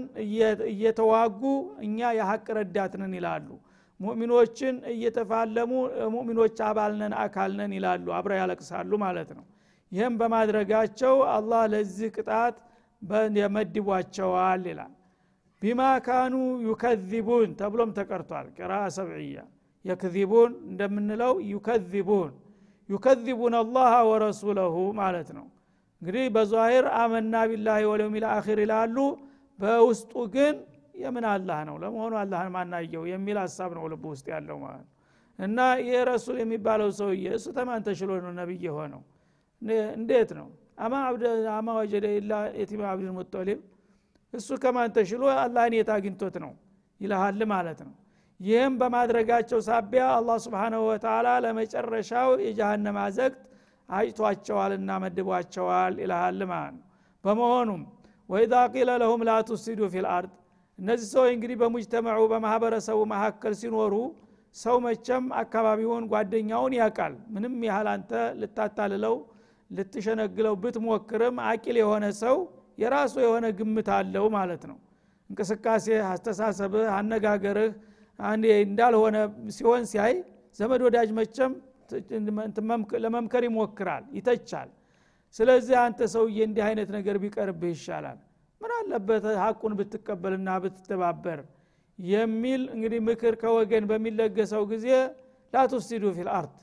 እየተዋጉ 0.71 1.43
እኛ 1.87 2.09
የሀቅ 2.19 2.47
ረዳትነን 2.59 3.13
ይላሉ። 3.19 3.49
ሙእሚኖችን 4.01 4.75
እየተፋለሙ 4.93 5.71
ሙእሚኖች 6.15 6.59
አባልነን 6.67 7.15
አካልነን 7.23 7.73
ይላሉ። 7.79 8.07
አብረ 8.19 8.33
ያለቅሳሉ 8.41 8.91
ማለት 9.05 9.31
ነው። 9.39 9.45
ይህም 9.93 10.15
በማድረጋቸው 10.21 11.15
አላህ 11.35 11.63
ለዚህ 11.73 12.11
ቅጣት 12.17 12.57
የመድቧቸዋል 13.39 14.63
ይላል 14.71 14.93
ቢማ 15.63 15.81
ካኑ 16.07 16.35
ዩከዚቡን 16.67 17.51
ተብሎም 17.61 17.91
ተቀርቷል። 17.97 18.47
ቅራ 18.59 18.73
ሰብዕያ። 18.97 19.39
የክዚቡን 19.85 20.53
እንደምንለው 20.71 21.33
ዩከዚቡን 21.53 22.31
ዩከዚቡን 22.89 23.55
አላህ 23.61 23.93
ወረሱለሁ 24.11 24.75
ማለት 25.01 25.29
ነው። 25.39 25.47
እንግዲህ 26.03 26.25
በዛሂር 26.35 26.87
አመና 27.01 27.35
ቢላህ 27.51 27.79
ወለውሚል 27.91 28.25
አኺር 28.35 28.59
ይላሉ። 28.65 28.97
በውስጡ 29.59 30.13
ግን 30.35 30.55
የምን 31.03 31.25
አላህ 31.33 31.59
ነው? 31.69 31.77
ለመሆኑ 31.83 32.13
አላህን 32.21 32.51
ማናየው 32.55 33.03
የሚል 33.11 33.37
ሀሳብ 33.43 33.71
ነው 33.77 33.85
ልብ 33.93 34.05
ውስጥ 34.13 34.27
ያለው 34.35 34.57
ማለት 34.65 34.85
ነው። 34.85 34.95
እና 35.39 35.59
ይህ 35.81 35.99
ረሱል 36.11 36.37
የሚባለው 36.43 36.89
ሰውዬ 36.99 37.27
እሱ 37.37 37.47
ተማን 37.57 37.83
ተሽሎ 37.87 38.11
ነው 38.25 38.33
ነቢይ 38.39 38.63
የሆነው? 38.67 39.03
እንዴት 39.97 40.31
ነው? 40.39 40.49
አማ 41.57 41.69
ወጀደ 41.81 42.07
ኢላ 42.19 42.33
የቲም 42.61 42.83
አብድል 42.91 43.13
ሙጠሊብ 43.17 43.61
እሱ 44.33 44.49
ከማን 44.63 44.91
ተሽሎ 44.97 45.23
አላህን 45.37 45.75
የት 45.77 45.91
አግኝቶት 45.95 46.35
ነው? 46.45 46.53
ይልሃል 47.01 47.41
ማለት 47.53 47.79
ነው። 47.87 47.95
ይህም 48.41 48.75
በማድረጋቸው 48.81 49.61
ሳቢያ 49.67 50.03
አላህ 50.17 50.37
ስብሓንሁ 50.45 50.81
ወተላ 50.89 51.29
ለመጨረሻው 51.45 52.29
የጀሃነም 52.45 52.99
አዘቅት 53.05 53.41
አጭቷቸዋልና 53.89 54.91
መድቧቸዋል 55.05 55.95
ይልሃል 56.03 56.41
ማለት 56.53 56.75
ነው። 56.77 56.85
በመሆኑም 57.25 57.83
ወኢዛ 58.29 58.55
ቂለ 58.75 58.91
ለሁም 59.03 59.21
ላ 59.29 59.35
ቱሲዱ 59.49 59.81
ፊ 59.93 60.03
ልአርድ 60.05 60.33
እነዚህ 60.79 61.09
ሰዎች 61.13 61.31
እንግዲህ 61.37 61.57
በሙጅተመዑ 61.61 62.21
በማህበረሰቡ 62.33 62.99
መካከል 63.13 63.53
ሲኖሩ 63.61 63.95
ሰው 64.57 64.77
መቸም 64.85 65.25
አካባቢውን 65.41 66.05
ጓደኛውን 66.13 66.75
ያውቃል። 66.79 67.15
ምንም 67.35 67.55
ያህል 67.69 67.89
አንተ 67.95 68.11
ልታታልለው 68.41 69.17
ልትሸነግለው 69.71 70.55
ብትሞክርም 70.63 71.37
አቂል 71.49 71.77
የሆነ 71.83 72.05
ሰው 72.23 72.37
የራሱ 72.79 73.15
የሆነ 73.25 73.47
ግምት 73.59 73.89
አለው 73.97 74.27
ማለት 74.37 74.63
ነው። 74.71 74.79
እንቅስቃሴ 75.31 75.87
አስተሳሰብህ 76.11 76.87
አነጋገርህ 76.99 77.73
እንዳልሆነ 78.65 79.17
ሲሆን 79.57 79.83
ሲያይ 79.91 80.15
ዘመድ 80.59 80.81
ወዳጅ 80.87 81.09
መቸም 81.19 81.53
ለመምከር 83.05 83.43
ይሞክራል 83.49 84.05
ይተቻል። 84.17 84.71
ስለዚህ 85.35 85.77
አንተ 85.83 86.01
ሰውዬ 86.15 86.39
እንዲህ 86.47 86.65
አይነት 86.69 86.89
ነገር 86.97 87.17
ቢቀርብህ 87.23 87.73
ይሻላል። 87.75 88.19
ምን 88.61 88.71
አለበት 88.79 89.25
ሀቁን 89.43 89.73
ብትቀበልና 89.79 90.49
ብትተባበር 90.63 91.41
የሚል 91.99 92.63
እንግዲህ 92.75 93.01
ምክር 93.09 93.35
ከወገን 93.43 93.85
በሚለገሰው 93.91 94.63
ጊዜ 94.73 94.87
ላቱፍሲዱ 95.53 96.05
ፊልአርድ 96.17 96.57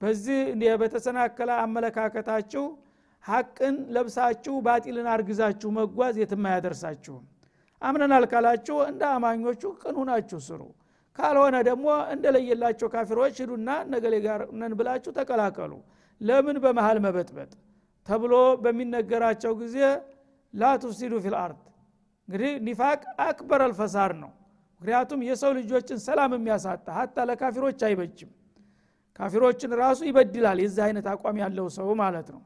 በዚህ 0.00 0.40
በተሰናከለ 0.80 1.50
አመለካከታችሁ 1.64 2.64
ሀቅን 3.24 3.76
ለብሳችሁ 3.94 4.54
ባጢልን 4.64 5.08
አርግዛችሁ 5.12 5.68
መጓዝ 5.76 6.14
የትም 6.22 6.46
አያደርሳችሁም። 6.48 7.24
አምነናል 7.82 8.24
ካላችሁ 8.32 8.76
እንደ 8.90 9.02
አማኞቹ 9.14 9.62
ቅን 9.80 9.94
ሁናችሁ 10.00 10.38
ስሩ። 10.46 10.60
ካልሆነ 11.18 11.56
ደግሞ 11.68 11.86
እንደለየላቸው 12.14 12.88
ካፊሮች 12.94 13.36
ሂዱና 13.42 13.70
ነገሌ 13.92 14.14
ጋር 14.26 14.40
ነን 14.60 14.72
ብላችሁ 14.78 15.12
ተቀላቀሉ። 15.18 15.72
ለምን 16.20 16.56
በመሃል 16.64 16.98
መበጥበጥ? 17.04 17.52
ተብሎ 18.06 18.32
በሚነገራቸው 18.64 19.52
ጊዜ 19.60 19.76
لا 20.54 20.64
تفسدوا 20.64 21.14
في 21.24 21.36
الأرض 21.36 21.60
እንግዲህ 22.28 22.50
نفاق 22.66 23.00
أكبر 23.24 23.60
الفساد 23.66 24.12
ነው። 24.22 24.30
ምክንያቱም 24.80 25.20
የሰው 25.28 25.52
ልጆችን 25.58 25.98
ሰላም 26.06 26.32
የሚያሳጣ 26.36 26.86
حتى 26.98 27.16
ለካፊሮች 27.28 27.80
አይበጅም። 27.88 28.30
ካፊሮችን 29.18 29.72
ራሱ 29.80 30.00
ይበድላል። 30.08 30.58
የዚህ 30.64 30.82
አይነት 30.86 31.06
አቋም 31.12 31.36
ያለው 31.42 31.66
ሰው 31.76 31.88
ማለት 32.02 32.28
ነው 32.34 32.42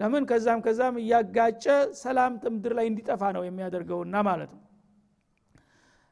ለምን 0.00 0.24
ከዛም 0.30 0.60
ከዛም 0.64 0.94
እያጋጨ 1.00 1.64
ሰላም 1.98 2.32
ምድር 2.54 2.72
ላይ 2.78 2.86
እንዲጠፋ 2.90 3.22
ነው 3.36 3.42
የሚያደርገውና 3.46 4.16
ማለት 4.28 4.50
ነው። 4.56 4.62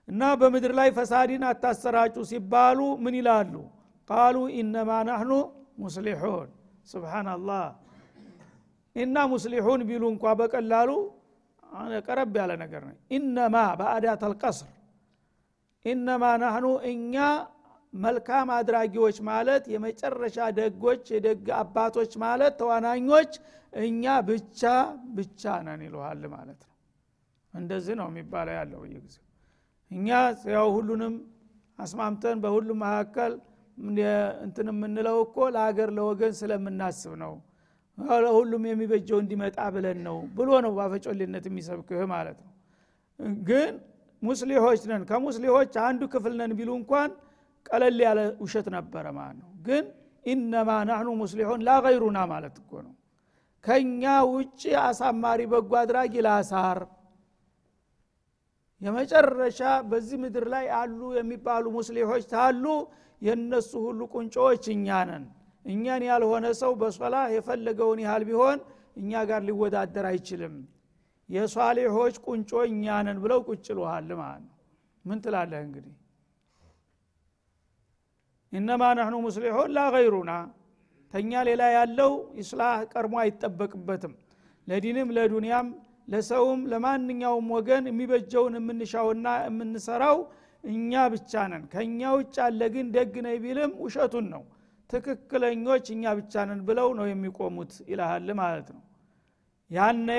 እና 0.09 0.23
በምድር 0.40 0.73
ላይ 0.78 0.88
ፈሳዲን 0.99 1.42
አታሰራጩ 1.49 2.16
ሲባሉ 2.30 2.80
ምን 3.04 3.14
ይላሉ? 3.18 3.54
ቃሉ 4.11 4.37
ኢነማ 4.59 4.90
ናህኑ 5.09 5.33
ሙስሊሑን። 5.78 6.49
ስብናላህ 6.88 7.64
ኢና 8.97 9.16
ሙስሊሑን 9.33 9.80
ቢሉ 9.88 10.04
እንኳ 10.12 10.25
በቀላሉ 10.38 10.90
ቀረብ 12.07 12.35
ያለ 12.40 12.52
ነገር 12.62 12.83
ነው። 12.88 12.97
ኢነማ 13.16 13.57
በአዳት 13.80 14.23
አልቀስር 14.28 14.71
ኢነማ 15.85 16.25
ናህኑ 16.42 16.66
እኛ 16.90 17.14
መልካም 17.92 18.49
አድራጊዎች 18.54 19.16
ማለት 19.28 19.64
የመጨረሻ 19.73 20.38
ደጎች 20.59 21.04
የደግ 21.14 21.47
አባቶች 21.61 22.12
ማለት 22.25 22.54
ተዋናኞች 22.61 23.33
እኛ 23.83 24.04
ብቻ 24.28 24.62
ብቻ 25.16 25.42
ነን 25.66 25.80
ይለሃል 25.87 26.23
ማለት 26.35 26.61
ነው። 26.62 26.75
እንደዚህ 27.54 27.95
ነው 28.00 28.07
የሚባለው 28.11 28.54
ያለው 28.59 28.80
በየጊዜው። 28.85 29.25
እኛ 29.90 30.09
ያው 30.54 30.68
ሁሉንም 30.76 31.14
አስማምተን 31.78 32.38
በሁሉም 32.45 32.80
መካከል 32.85 33.33
እንትን 34.45 34.68
የምንለው 34.73 35.16
እኮ 35.25 35.37
ለሀገር 35.54 35.88
ለወገን 35.99 36.33
ስለምናስብ 36.38 37.12
ነው። 37.23 37.35
ለሁሉም 38.21 38.64
የሚበጀው 38.68 39.18
እንዲመጣ 39.23 39.59
ብለን 39.75 39.99
ነው 40.07 40.16
ብሎ 40.37 40.50
ነው 40.64 40.73
ባፈጮልነት 40.78 41.45
የሚሰብክህ 41.49 42.02
ማለት 42.12 42.38
ነው። 42.45 42.52
ግን 43.49 43.73
ሙስሊሆች 44.23 44.83
ነን። 44.90 45.02
ከሙስሊሆች 45.11 45.73
አንዱ 45.85 46.02
ክፍል 46.12 46.35
ነን 46.40 46.52
ቢሉ 46.59 46.71
እንኳን 46.80 47.11
ቀለል 47.66 47.98
ያለ 48.04 48.20
ውሸት 48.42 48.66
ነበረ 48.76 49.04
ማለት 49.18 49.38
ነው። 49.42 49.50
ግን 49.66 49.84
ኢነማ 50.24 50.70
ናህኑ 50.88 51.08
ሙስሊሑን 51.20 51.60
ላገይሩና 51.68 52.18
ማለት 52.32 52.56
እኮ 52.62 52.72
ነው። 52.86 52.94
ከኛ 53.64 54.02
ውጭ 54.32 54.62
አሳማሪ 54.84 55.40
በጎ 55.52 55.72
አድራጊ 55.80 56.14
ላሳር። 56.26 56.78
የመጨረሻ 58.82 59.60
በዚህ 59.90 60.16
ምድር 60.22 60.44
ላይ 60.52 60.66
አሉ 60.80 61.00
የሚባሉ 61.16 61.64
ሙስሊሖች 61.76 62.24
ታሉ። 62.32 62.64
የእነሱ 63.22 63.70
ሁሉ 63.86 64.00
ቁንጮዎች 64.12 64.64
እኛ 64.74 64.88
ነን። 65.08 65.24
እኛን 65.64 66.02
ያልሆነ 66.08 66.46
ሰው 66.60 66.72
በሶላ 66.80 67.16
የፈለገውን 67.34 68.00
ያህል 68.04 68.24
ቢሆን 68.28 68.58
እኛ 68.96 69.12
ጋር 69.30 69.40
ሊወዳደር 69.48 70.06
አይችልም። 70.10 70.54
የሷሊሖች 71.28 72.16
ቁንጮ 72.26 72.60
እኛ 72.70 72.84
ነን 73.06 73.18
ብለው 73.24 73.40
ቁጭልሃል 73.48 74.08
ማለት 74.20 74.44
ነው። 74.46 74.54
ምን 75.04 75.18
ትላለህ 75.24 75.60
እንግዲህ 75.66 75.94
ኢነማ 78.52 78.83
ነህኑ 78.99 79.14
ሙስሊሑን 79.25 79.71
ላገይሩና 79.76 80.33
ተኛ 81.14 81.33
ሌላ 81.49 81.62
ያለው 81.75 82.12
ኢስላህ 82.43 82.75
ቀድሞ 82.93 83.14
አይጠበቅበትም። 83.23 84.14
ለዲንም 84.69 85.09
ለዱንያም 85.17 85.69
ለሰውም 86.09 86.61
ለማንኛውም 86.73 87.47
ወገን 87.57 87.85
የሚበጀውን 87.90 88.55
የምንሻውና 88.59 89.28
የምንሰራው 89.47 90.19
እኛ 90.64 90.93
ብቻ 91.14 91.33
ነን። 91.50 91.64
ከእኛ 91.73 92.00
ውጭ 92.17 92.37
አለ 92.47 92.61
ግን 92.75 92.87
ደግ 92.97 93.14
ነኝ 93.26 93.37
ቢልም 93.45 93.73
ውሸቱን 93.85 94.26
ነው። 94.35 94.43
ትክክለኞች 94.90 95.87
እኛ 95.95 96.12
ብቻ 96.19 96.45
ነን 96.49 96.61
ብለው 96.69 96.88
ነው 96.99 97.07
የሚቆሙት 97.11 97.73
ይልሃል 97.90 98.28
ማለት 98.40 98.69
ነው። 98.76 98.83
ያነ 99.71 100.11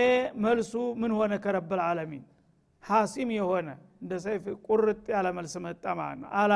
መልሱ 0.43 0.71
ምን 1.01 1.11
ሆነ 1.19 1.33
ከረብል 1.45 1.79
ዓለሚን 1.85 2.23
ሐሲም 2.83 3.29
የሆነ 3.37 3.69
እንደ 4.01 4.13
ሰይፍ 4.25 4.43
ቁርጥ 4.67 5.05
ያለ 5.13 5.27
መልስ 5.37 5.53
መጣ 5.65 5.85
ማለት 5.99 6.19
ነው። 6.23 6.29
አላ 6.41 6.53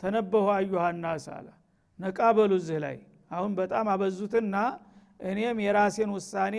ተነበሁ 0.00 0.46
አዩሃናስ 0.54 1.26
አለ። 1.36 1.46
ነቃ 1.98 2.18
በሉ 2.36 2.52
እዚህ 2.60 2.78
ላይ። 2.84 2.96
አሁን 3.30 3.52
በጣም 3.60 3.86
አበዙትና 3.92 4.56
እኔም 5.20 5.58
የራሴን 5.64 6.10
ውሳኔ 6.16 6.56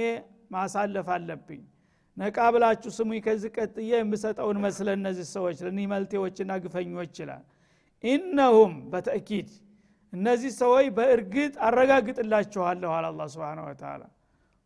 ማሳለፍ 0.54 1.08
አለብኝ። 1.16 1.62
ነቃ 2.18 2.38
ብላችሁ 2.54 2.92
ስሙኝ 2.96 3.20
ከዚህ 3.26 3.52
ቀጥዬ 3.58 3.92
የምሰጠውን 3.96 4.58
መስለ 4.64 4.88
እነዚህ 4.98 5.28
ሰዎች 5.36 5.58
ለኒህ 5.66 5.88
መልቴዎችና 5.94 6.52
ግፈኞች 6.64 7.14
ይላል። 7.24 7.44
ኢነሁም 8.04 8.74
በተእኪድ 8.92 9.50
እነዚህ 10.14 10.52
ሰዎች 10.60 10.86
በእርግጥ 10.98 11.54
አረጋግጥላችኋለሁ 11.68 12.92
አለ 12.98 13.06
አላ 13.12 13.24
ስብን 13.34 13.60
ወተላ 13.66 14.02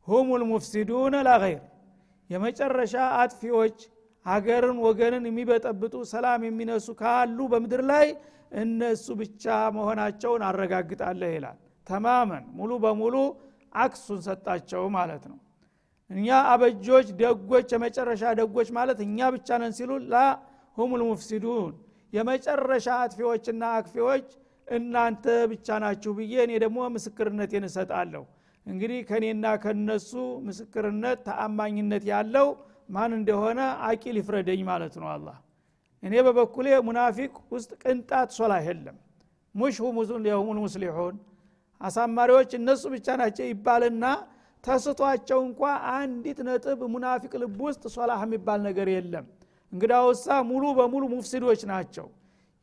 ሁም 0.07 0.29
ልሙፍሲዱነ 0.41 1.15
ላገይር 1.27 1.63
የመጨረሻ 2.29 2.93
አጥፊዎች 3.21 3.77
ሀገርን 4.25 4.77
ወገንን 4.85 5.23
የሚበጠብጡ 5.29 5.95
ሰላም 6.11 6.41
የሚነሱ 6.47 6.87
ካሉ 7.01 7.39
በምድር 7.51 7.81
ላይ 7.91 8.05
እነሱ 8.53 9.05
ብቻ 9.19 9.43
መሆናቸውን 9.75 10.41
አረጋግጣለህ 10.47 11.31
ይላል። 11.35 11.57
ተማመን 11.87 12.43
ሙሉ 12.57 12.71
በሙሉ 12.83 13.15
አክሱን 13.75 14.19
ሰጣቸው 14.27 14.83
ማለት 14.95 15.23
ነው። 15.31 15.39
እኛ 16.09 16.27
አበጆች 16.51 17.07
ደጎች 17.21 17.69
የመጨረሻ 17.75 18.23
ደጎች 18.39 18.69
ማለት 18.77 18.99
እኛ 19.05 19.29
ብቻ 19.35 19.57
ነን 19.61 19.73
ሲሉ 19.77 19.91
ላ 20.11 20.15
ሁም 20.77 20.91
ልሙፍሲዱን 20.99 21.73
የመጨረሻ 22.13 22.87
አጥፊዎችና 23.03 23.63
አክፊዎች 23.77 24.27
እናንተ 24.67 25.23
ብቻ 25.51 25.77
ናችሁ 25.83 26.11
ብዬ 26.17 26.33
እኔ 26.45 26.51
ደግሞ 26.63 26.79
ምስክርነቴን 26.95 27.65
እሰጣለሁ። 27.69 28.23
እንግዲህ 28.65 28.99
ከእኔና 29.09 29.45
ከነሱ 29.63 30.11
ምስክርነት 30.45 31.19
ተአማኝነት 31.27 32.03
ያለው 32.11 32.47
ማን 32.89 33.11
እንደሆነ 33.17 33.59
አቂል 33.87 34.15
ይፍረደኝ 34.21 34.61
ማለት 34.69 34.95
ነው 35.01 35.09
አላህ 35.13 35.37
እኔ 36.03 36.13
በበኩሌ 36.25 36.67
ሙናፊቅ 36.87 37.33
ውስጥ 37.53 37.71
ቅንጣት 37.83 38.29
ሶላ 38.37 38.53
የለም። 38.65 38.97
ሙሽ 39.55 39.75
የሁሙል 40.27 40.57
ሙስሊሑን። 40.63 41.15
አሳማሪዎች 41.81 42.51
እነሱ 42.57 42.83
ብቻ 42.93 43.07
ናቸው 43.21 43.45
ይባልና 43.49 44.05
ተስቷቸው 44.63 45.39
እንኳ 45.47 45.61
አንዲት 45.93 46.39
ነጥብ 46.47 46.81
ሙናፊቅ 46.93 47.33
ልብ 47.41 47.57
ውስጥ 47.67 47.83
ሶላህ 47.95 48.19
የሚባል 48.25 48.59
ነገር 48.67 48.87
የለም። 48.93 49.25
እንግዳውሳ 49.73 50.27
ሙሉ 50.49 50.63
በሙሉ 50.77 51.03
ሙፍሲዶች 51.13 51.61
ናቸው። 51.71 52.07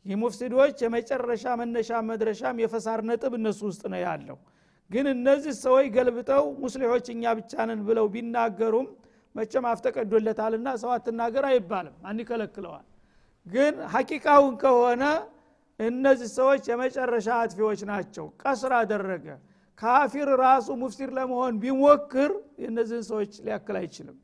የሙፍሲዶች 0.07 0.77
የመጨረሻ 0.85 1.45
መነሻ 1.61 1.91
መድረሻም 2.11 2.61
የፈሳር 2.63 3.01
ነጥብ 3.09 3.33
እነሱ 3.39 3.61
ውስጥ 3.71 3.83
ነው 3.93 4.01
ያለው። 4.07 4.39
ግን 4.91 5.07
እነዚህ 5.15 5.55
ሰዎች 5.65 5.87
ገልብጠው 5.97 6.45
ሙስሊሖች 6.63 7.07
እኛ 7.15 7.33
ብቻ 7.39 7.53
ብለው 7.89 8.07
ቢናገሩም 8.15 8.87
መቼም 9.35 9.67
አፍተቀዶለታልና 9.73 10.69
ሰው 10.83 10.91
አትናገር 10.95 11.45
አይባልም። 11.51 11.97
ይከለክለዋል 12.21 12.87
ግን 13.51 13.75
ሐቂቃውን 13.93 14.55
ከሆነ 14.63 15.03
እነዚህ 15.81 16.29
ሰዎች 16.39 16.63
የመጨረሻ 16.71 17.29
አጥፊዎች 17.43 17.81
ናቸው። 17.91 18.27
ቀስር 18.43 18.73
አደረገ። 18.79 19.27
ካፊር 19.81 20.29
ራሱ 20.43 20.69
ሙፍሲር 20.81 21.11
ለመሆን 21.19 21.55
ቢሞክር 21.63 22.31
የእነዚህን 22.63 23.05
ሰዎች 23.11 23.33
ሊያክል 23.47 23.77
አይችልም። 23.81 24.17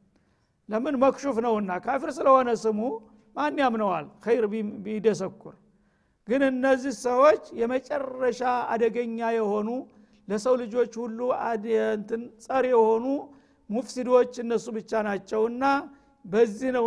ለምን? 0.69 0.95
መክሹፍ 1.03 1.37
ነውና። 1.45 1.71
ካፊር 1.85 2.11
ስለሆነ 2.19 2.49
ስሙ 2.65 2.81
ማን 3.37 3.59
ያምነዋል? 3.63 4.07
ኸይር 4.25 4.45
ቢደሰኩር። 4.85 5.55
ግን 6.29 6.43
እነዚህ 6.51 6.93
ሰዎች 7.07 7.43
የመጨረሻ 7.61 8.41
አደገኛ 8.73 9.19
የሆኑ 9.37 9.69
ለሰው 10.29 10.55
ልጆች 10.63 10.93
ሁሉ 11.03 11.19
እንትን 11.93 12.23
ጸር 12.45 12.65
የሆኑ 12.73 13.05
ሙፍሲዶች 13.71 14.33
እነሱ 14.43 14.67
ብቻ 14.77 14.91
ናቸውና 15.07 15.65
በዚህ 16.27 16.71
ነው 16.77 16.85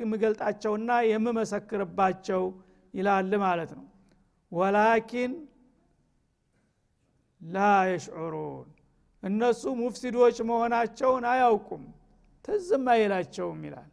የምገልጣቸውና 0.00 0.90
የምመሰክርባቸው 1.10 2.42
ይላል 2.94 3.32
ማለት 3.44 3.70
ነው። 3.78 3.86
ولكن 4.52 5.32
لا 7.40 7.58
يشعرون 7.88 8.68
እነሱ 9.22 9.62
ሙፍሲዶች 9.80 10.36
መሆናቸውን 10.48 11.24
አያውቁም 11.30 11.82
ትዝም 12.44 12.84
አይላቸውም 12.92 13.60
ይላል። 13.66 13.90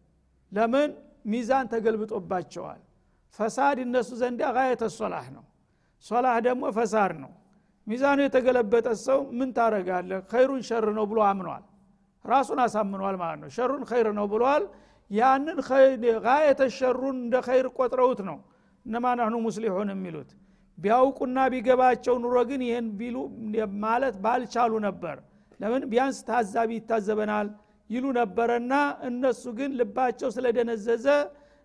ለምን? 0.52 0.90
ሚዛን 1.26 1.66
ተገልብጦባቸዋል። 1.72 2.82
ፈሳድ 3.40 3.78
እነሱ 3.86 4.10
ዘንዳ 4.20 4.42
غاية 4.56 4.84
صلاح 4.98 5.26
ነው። 5.36 5.44
صلاح 6.06 6.36
ደግሞ 6.48 6.64
ፈሳድ 6.78 7.12
ነው። 7.24 7.32
ሚዛኑ 7.88 8.20
የተገለበጠ 8.24 8.88
ሰው 9.04 9.20
ምን 9.38 9.50
ታረጋለህ 9.58 10.20
ኸይሩን 10.32 10.62
ሸር 10.68 10.86
ነው 10.98 11.06
ብሎ 11.12 11.20
አምኗል 11.30 11.64
ራሱን 12.26 12.60
አሳምኗል 12.64 13.16
ማለት 13.22 13.40
ነው። 13.44 13.50
ሸሩን 13.56 13.84
ኸይር 13.90 14.08
ነው 14.18 14.26
ብሏል። 14.32 14.64
ያንን 15.12 15.58
ጋየተ 16.26 16.62
ሸሩን 16.78 17.18
እንደ 17.24 17.36
ኸይር 17.48 17.68
ቆጥረውት 17.78 18.20
ነው 18.30 18.38
እነማ 18.86 19.06
ናህኑ 19.20 19.36
ሙስሊሑን 19.46 19.90
የሚሉት? 19.94 20.30
ቢያውቁና 20.78 21.38
ቢገባቸው 21.54 22.16
ኑሮ 22.24 22.36
ግን 22.50 22.62
ይህን 22.68 22.88
ቢሉ 23.00 23.16
ማለት 23.84 24.16
ባልቻሉ 24.24 24.74
ነበር። 24.88 25.16
ለምን? 25.60 25.84
ቢያንስ 25.92 26.18
ታዛቢ 26.28 26.70
ይታዘበናል 26.80 27.48
ይሉ 27.90 28.06
ነበረና 28.20 28.74
እነሱ 29.10 29.44
ግን 29.58 29.72
ልባቸው 29.80 30.30
ስለደነዘዘ 30.36 31.06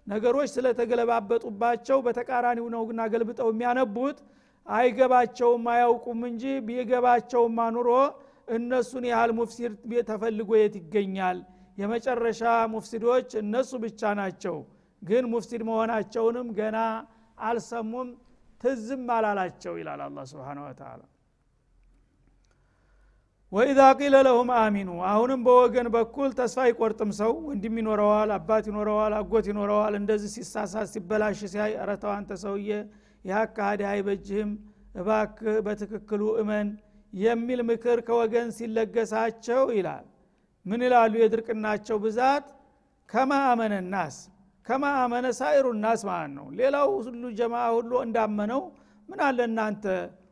ነገሮች 0.06 0.48
ስለተገለባበጡባቸው 0.54 1.98
በተቃራኒው 2.06 2.66
ነውና 2.74 3.00
ገልብጠው 3.12 3.48
የሚያነቡት። 3.52 4.18
አይገባቸውም 4.66 5.64
አያውቁም 5.72 6.20
እንጂ 6.28 6.44
ቢገባቸውማ 6.66 7.58
ኑሮ 7.76 7.90
እነሱን 8.50 9.04
ያህል 9.10 9.30
ሙፍሲድ 9.38 9.72
ተፈልጎ 10.08 10.50
የት 10.58 10.74
ይገኛል? 10.80 11.38
የመጨረሻ 11.78 12.42
ሙፍሲዶች 12.72 13.30
እነሱ 13.42 13.70
ብቻ 13.84 14.00
ናቸው። 14.18 14.56
ግን 15.02 15.24
ሙፍሲድ 15.32 15.62
መሆናቸውንም 15.68 16.48
ገና 16.58 16.78
አልሰሙም። 17.42 18.08
ትዝም 18.60 19.06
አላላቸው 19.14 19.74
ይላል 19.80 20.00
አላ 20.06 20.24
ስብን 20.30 20.58
ወተላ 20.64 21.00
ወኢዛ 23.52 23.80
ቂለ 23.98 24.16
ለሁም 24.26 24.48
አሚኑ። 24.56 24.90
አሁንም 25.10 25.40
በወገን 25.46 25.86
በኩል 25.94 26.30
ተስፋ 26.38 26.58
አይቆርጥም 26.66 27.10
ሰው። 27.20 27.32
ወንድም 27.46 27.78
ይኖረዋል 27.80 28.30
አባት 28.36 28.64
ይኖረዋል 28.70 29.14
አጎት 29.18 29.46
ይኖረዋል። 29.50 29.94
እንደዚህ 30.00 30.30
ሲሳሳት 30.36 30.88
ሲበላሽ 30.92 31.40
ሲያይ 31.52 31.72
ረተው 31.90 32.12
አንተ 32.16 32.30
ሰውዬ 32.44 32.68
ይህ 33.24 33.34
አካሃዲ 33.40 33.82
አይበጅህም 33.90 34.50
እባክህ 34.94 35.56
በትክክሉ 35.66 36.22
እመን 36.42 36.68
የሚል 37.12 37.60
ምክር 37.68 37.98
ከወገን 38.06 38.48
ሲለገሳቸው 38.56 39.62
ይላል። 39.76 40.06
ምን 40.66 40.80
ይላሉ 40.86 41.12
የድርቅናቸው 41.20 41.96
ብዛት? 42.04 42.46
ከማ 43.08 43.32
አመነ 43.50 43.74
ናስ 43.92 44.16
ከማ 44.66 44.84
አመነ 45.02 45.26
ሳይሩ 45.38 45.66
ናስ 45.84 46.00
ማለት 46.08 46.32
ነው። 46.36 46.46
ሌላው 46.58 46.88
ሁሉ 46.98 47.22
ጀማ 47.38 47.54
ሁሉ 47.76 47.92
እንዳመነው 48.06 48.62
ምን 49.08 49.20
አለ 49.28 49.38
እናንተ? 49.48 49.84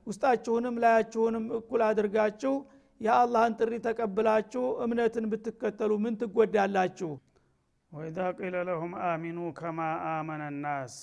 ውስጣችሁንም 0.09 0.75
ላያችሁንም 0.83 1.45
እኩል 1.59 1.81
አድርጋችሁ 1.89 2.53
የአላህን 3.01 3.55
ጥሪ 3.59 3.73
ተቀብላችሁ 3.87 4.65
እምነትን 4.85 5.25
ብትከተሉ 5.33 5.93
ምን 6.05 6.15
ትጎዳላችሁ? 6.21 7.11
ወኢዛ 7.93 8.19
ቂለ 8.39 8.55
ለሁም 8.69 8.93
አሚኑ 9.09 9.39
ከማ 9.59 9.81
አመነ 10.11 10.43
ናስ 10.65 10.95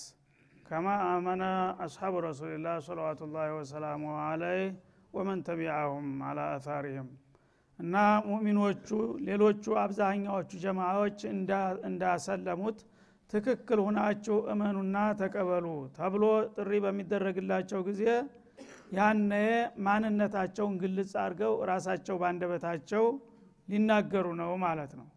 ከማ 0.65 0.87
አመነ 1.09 1.43
አስሓቡ 1.85 2.13
ረሱልላህ 2.25 2.75
ሰለዋቱ 2.87 3.21
ላህ 3.33 3.49
ወሰላሙ 3.57 4.03
አለይህ 4.25 4.69
ወመን 5.15 5.39
ተቢዐሁም 5.47 6.07
አላ 6.27 6.39
አታሪህም 6.53 7.07
እና 7.79 7.95
ሙእሚኖቹ 8.27 8.87
ሌሎቹ 9.27 9.65
አብዛኛዎቹ 9.81 10.51
ጀማዎች 10.63 11.19
እንዳሰለሙት 11.89 12.79
ትክክል 13.29 13.79
ሁናችሁ 13.85 14.37
እመኑና 14.53 14.97
ተቀበሉ 15.21 15.65
ተብሎ 15.97 16.23
ጥሪ 16.55 16.71
በሚደረግላቸው 16.83 17.79
ጊዜ 17.87 18.03
ያነ 18.95 19.31
ማንነታቸውን 19.85 20.75
ግልጽ 20.81 21.11
አድርገው 21.23 21.53
ራሳቸው 21.71 22.15
ባንደበታቸው 22.21 23.05
ሊናገሩ 23.67 24.27
ነው 24.41 24.51
ማለት 24.65 24.91
ነው። 24.99 25.07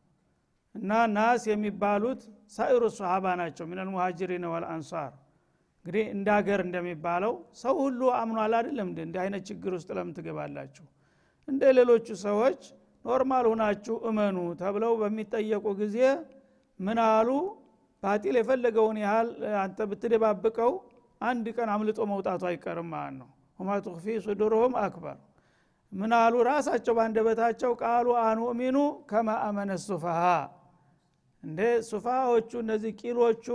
እና 0.75 0.93
ናስ 1.15 1.43
የሚባሉት 1.51 2.21
سائر 2.55 2.83
الصحابة 2.97 3.27
ናቸው 3.41 3.67
من 3.71 3.89
المهاجرين 3.95 4.45
والأنصار 4.53 5.13
እንግዲህ 5.89 6.09
እንደ 6.15 6.29
ሀገር 6.37 6.61
እንደሚባለው 6.65 7.31
ሰው 7.61 7.75
ሁሉ 7.83 8.01
አምኗል 8.17 8.53
አይደለም? 8.57 8.87
እንደ 8.91 8.99
እንዲህ 9.07 9.21
አይነት 9.23 9.43
ችግር 9.49 9.73
ውስጥ 9.77 9.89
ለምን 9.97 10.11
ትገባላችሁ? 10.17 10.85
እንደ 11.49 11.63
ሌሎቹ 11.79 12.07
ሰዎች 12.25 12.61
normal 13.05 13.47
ሁናችሁ 13.53 13.95
እመኑ 14.09 14.37
ተብለው 14.61 14.93
በሚጠየቁ 15.01 15.65
ጊዜ 15.81 15.97
ምን 16.81 16.99
አሉ? 17.07 17.29
ባጢል 18.03 18.37
የፈለገውን 18.41 18.99
ያህል 19.05 19.31
አንተ 19.63 19.79
ብትደባብቀው 19.91 20.73
አንድ 21.21 21.47
ቀን 21.57 21.71
አምልጦ 21.75 21.99
መውጣቱ 22.13 22.45
አይቀርም 22.51 22.89
ማለት 22.95 23.17
ነው። 23.21 23.31
وما 23.59 23.81
تخفي 23.87 24.05
صدورهم 24.27 24.77
أكبر። 24.85 25.17
ምን 25.93 26.13
አሉ? 26.21 26.35
ራሳቸው 26.51 26.95
ባንደበታቸው 26.99 27.75
قالوا 27.83 28.09
أنؤمن 28.27 28.77
ከማ 29.11 29.41
አመነ 29.47 29.71
ሱፋሃ። 29.89 30.23
እንደ 31.43 31.61
ሱፋዎቹ 31.91 32.51
እነዚህ 32.65 32.93
ቂሎቹ 33.01 33.47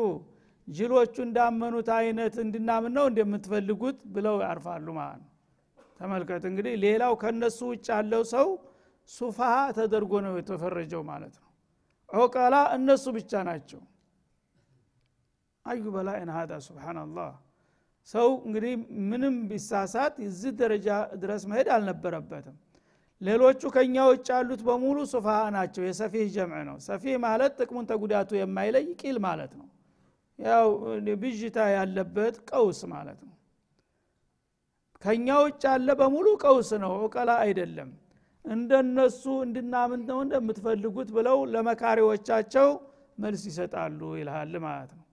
ጅሎቹ 0.68 1.16
እንዳመኑት 1.26 1.90
አይነት 1.98 2.36
እንድናምን 2.44 2.92
ነው 2.98 3.06
እንደምትፈልጉት 3.12 3.98
ብለው 4.16 4.36
ያርፋሉ 4.46 4.88
ማለት 5.00 5.22
ነው። 5.24 5.30
ተመልከት 6.00 6.44
እንግዲህ 6.50 6.74
ሌላው 6.84 7.14
ከነሱ 7.22 7.60
ውጭ 7.72 7.88
ያለው 7.94 8.24
ሰው 8.34 8.48
ሱፋሃ 9.10 9.56
ተደርጎ 9.78 10.14
ነው 10.26 10.34
የተፈረጀው 10.40 11.02
ማለት 11.12 11.34
ነው። 11.40 11.50
ዑቀላ 12.10 12.56
እነሱ 12.78 13.06
ብቻ 13.18 13.32
ናቸው። 13.48 13.82
አዩ 15.66 15.84
በላይን 15.96 16.30
ሀዳ? 16.36 16.52
ስብናላህ 16.66 17.32
ሰው 18.08 18.30
እንግዲህ 18.46 18.74
ምንም 19.12 19.36
ቢሳሳት 19.50 20.16
እዚህ 20.26 20.52
ደረጃ 20.62 20.88
ድረስ 21.22 21.44
መሄድ 21.52 21.68
አልነበረበትም። 21.76 22.56
ሌሎቹ 23.22 23.62
ከኛ 23.76 23.96
ውጭ 24.10 24.28
ያሉት 24.36 24.62
በሙሉ 24.68 24.98
ሱፋሃ 25.14 25.42
ናቸው። 25.56 25.84
የሰፊህ 25.88 26.26
ጀምዕ 26.36 26.62
ነው። 26.70 26.78
ሰፊህ 26.88 27.16
ማለት 27.26 27.54
ጥቅሙን 27.60 27.86
ተጉዳቱ 27.92 28.32
የማይለይ 28.40 28.88
ቂል 29.02 29.18
ማለት 29.28 29.54
ነው 29.60 29.68
ያው 30.40 30.68
ብዥታ 31.22 31.58
ያለበት 31.76 32.36
ቀውስ 32.50 32.80
ማለት 32.94 33.20
ነው። 33.22 33.36
ከኛ 35.04 35.28
ውጭ 35.44 35.64
ያለ 35.68 35.90
በሙሉ 36.00 36.28
ቀውስ 36.44 36.70
ነው 36.84 36.94
እውቀላ 37.00 37.32
አይደለም። 37.44 37.90
እንደነሱ 38.46 39.24
እንድናምን 39.46 40.02
ነው 40.10 40.18
እንደምትፈልጉት 40.24 41.10
ብለው 41.18 41.38
ለመካሪዎቻቸው 41.54 42.70
መልስ 43.18 43.44
ይሰጣሉ 43.50 44.00
ይልሃል 44.20 44.54
ማለት 44.66 44.92
ነው። 44.98 45.06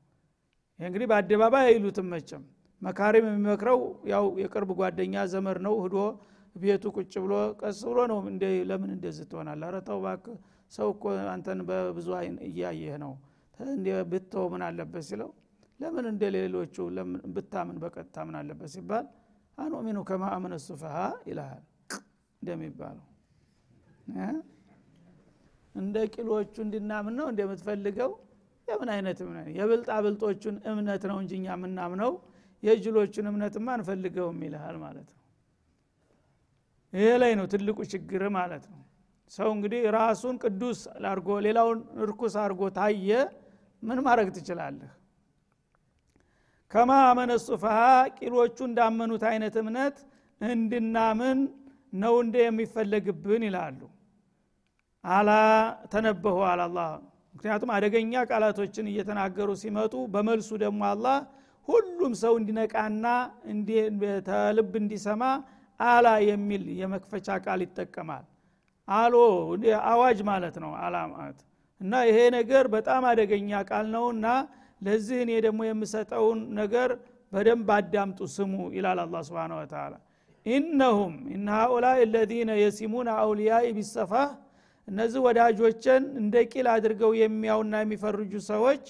ይህ 0.80 0.87
እንግዲህ 0.88 1.09
በአደባባይ 1.11 1.64
አይሉትም 1.70 2.09
መቸም 2.12 2.42
መካሪም 2.83 3.26
የሚመክረው 3.28 3.80
ያው 4.12 4.26
የቅርብ 4.42 4.70
ጓደኛ 4.78 5.24
ዘመር 5.33 5.59
ነው 5.66 5.74
ህዶ 5.83 5.96
ቤቱ 6.56 6.85
ቁጭ 6.96 7.12
ብሎ 7.24 7.33
ቀስ 7.61 7.80
ብሎ 7.88 7.98
ነው 8.12 8.18
ለምን 8.70 8.90
እንደዚህ 8.94 9.26
ትሆናል 9.30 9.61
አረተው 9.66 9.98
ባክ 10.04 10.24
ሰው 10.72 10.88
እኮ 10.94 11.04
አንተን 11.33 11.61
በብዙ 11.68 12.09
አይን 12.18 12.37
እያየህ 12.48 12.94
ነው 13.04 13.12
ብትተው 14.10 14.44
ምን 14.52 14.62
አለበት 14.66 15.04
ሲለው 15.08 15.30
ለምን 15.80 16.04
እንደ 16.10 16.22
ሌሎቹ 16.36 16.76
ብታምን 17.34 17.76
በቀጥታ 17.82 18.16
ምን 18.28 18.36
አለበት 18.40 18.70
ሲባል 18.74 19.06
አኑሚኑ 19.58 19.98
ከማ 20.08 20.24
አመነ 20.34 20.54
ሱፈሃ 20.66 20.96
ይልሃል 21.28 21.62
እንደሚባለው። 22.42 23.06
እንደ 25.74 25.96
ቂሎቹ 26.14 26.54
እንድናምን 26.64 27.14
ነው 27.18 27.26
እንደምትፈልገው? 27.32 28.10
የምን 28.68 28.88
አይነት 28.94 29.18
እምነት 29.24 29.46
የብልጣ 29.58 29.90
ብልጦቹን 30.04 30.56
እምነት 30.70 31.02
ነው 31.10 31.16
እንጂ 31.22 31.32
እኛ 31.38 31.46
የምናምነው? 31.56 32.12
የጅሎቹን 32.62 33.26
እምነትማ 33.30 33.66
አንፈልገውም 33.76 34.38
ይልሃል 34.46 34.76
ማለት 34.84 35.08
ነው። 35.10 35.18
ይሄ 36.92 37.08
ላይ 37.22 37.32
ነው 37.38 37.46
ትልቁ 37.52 37.78
ችግር 37.92 38.22
ማለት 38.36 38.64
ነው። 38.72 38.80
ሰው 39.32 39.48
እንግዲህ 39.56 39.82
ራሱን 39.96 40.36
ቅዱስ 40.44 40.78
አርጎ 41.10 41.28
ሌላውን 41.46 41.78
እርኩስ 42.04 42.34
አርጎ 42.44 42.62
ታየ 42.78 43.10
ምን 43.82 43.98
ማድረግ 44.06 44.28
ትችላለህ? 44.36 44.90
ከማ 46.70 46.90
አመነ 47.06 47.30
ሱፈሃ 47.44 47.78
ቂሎቹ 48.18 48.58
እንዳመኑት 48.68 49.22
አይነት 49.30 49.54
እምነት 49.62 49.96
እንድናምን 50.40 51.38
ነው 51.92 52.14
እንደ 52.24 52.36
የሚፈለግብን 52.44 53.42
ይላሉ። 53.48 53.80
አላ 55.04 55.30
ተነበሁ 55.92 56.36
አላላ 56.50 56.78
ምክንያቱም 57.34 57.70
አደገኛ 57.74 58.22
ቃላቶችን 58.30 58.86
እየተናገሩ 58.90 59.48
ሲመጡ 59.62 59.94
በመልሱ 60.14 60.50
ደግሞ 60.64 60.80
አላህ 60.90 61.18
ሁሉም 61.68 62.12
ሰው 62.22 62.32
እንዲነቃና 62.40 63.06
ተልብ 64.28 64.72
እንዲሰማ 64.80 65.22
አላ 65.80 66.08
የሚል 66.28 66.64
የመክፈቻ 66.80 67.28
ቃል 67.44 67.60
ይጠቀማል። 67.66 68.24
አሎ 68.88 69.14
አዋጅ 69.90 70.18
ማለት 70.30 70.56
ነው 70.64 70.72
አላ 70.84 70.96
ማለት 71.14 71.38
እና 71.80 71.92
ይሄ 72.08 72.18
ነገር 72.36 72.64
በጣም 72.74 73.02
አደገኛ 73.10 73.60
ቃል 73.68 73.86
ነውና 73.94 74.26
ለዚህ 74.82 75.18
እኔ 75.24 75.32
ደግሞ 75.46 75.60
የምሰጠውን 75.68 76.38
ነገር 76.60 76.90
በደንብ 77.32 77.68
አዳምጡ 77.74 78.20
ስሙ 78.34 78.54
ይላል 78.76 79.00
አላ 79.02 79.16
ስብን 79.26 79.52
ወተላ 79.58 79.92
ኢነሁም 80.46 81.14
ኢነ 81.34 81.48
ሃኡላ 81.56 81.86
ለዚነ 82.12 82.50
የሲሙን 82.60 83.08
አውልያኢ 83.16 83.66
ቢሰፋህ 83.76 84.30
እነዚህ 84.88 85.20
ወዳጆችን 85.26 86.02
እንደ 86.20 86.34
ቂል 86.52 86.66
አድርገው 86.74 87.12
የሚያውና 87.18 87.74
የሚፈርጁ 87.82 88.32
ሰዎች 88.50 88.84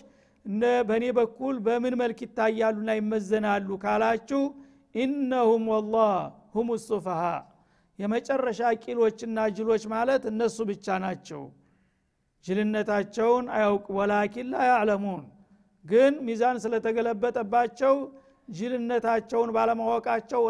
በእኔ 0.89 1.05
በኩል 1.19 1.55
በምን 1.67 1.95
መልክ 2.01 2.19
ይታያሉና 2.25 2.91
ይመዘናሉ 2.99 3.69
ካላችሁ 3.83 4.43
ኢነሁም 4.95 5.65
ወላህ 5.73 6.13
ሁም 6.55 6.69
ሱፈሃ። 6.87 7.23
የመጨረሻ 7.99 8.61
ቂሎችና 8.85 9.39
ጅሎች 9.57 9.83
ማለት 9.93 10.23
እነሱ 10.31 10.59
ብቻ 10.71 10.97
ናቸው 11.05 11.43
ጅልነታቸውን 12.45 13.47
አያውቅ 13.55 13.87
ወላኪን 13.97 14.49
ላ 14.53 14.65
ያዕለሙን። 14.69 15.23
ግን 15.85 16.13
ሚዛን 16.27 16.57
ስለተገለበጠባቸው 16.65 17.95
ጅልነታቸውን 18.49 19.51
ባለማወቃቸው 19.57 20.43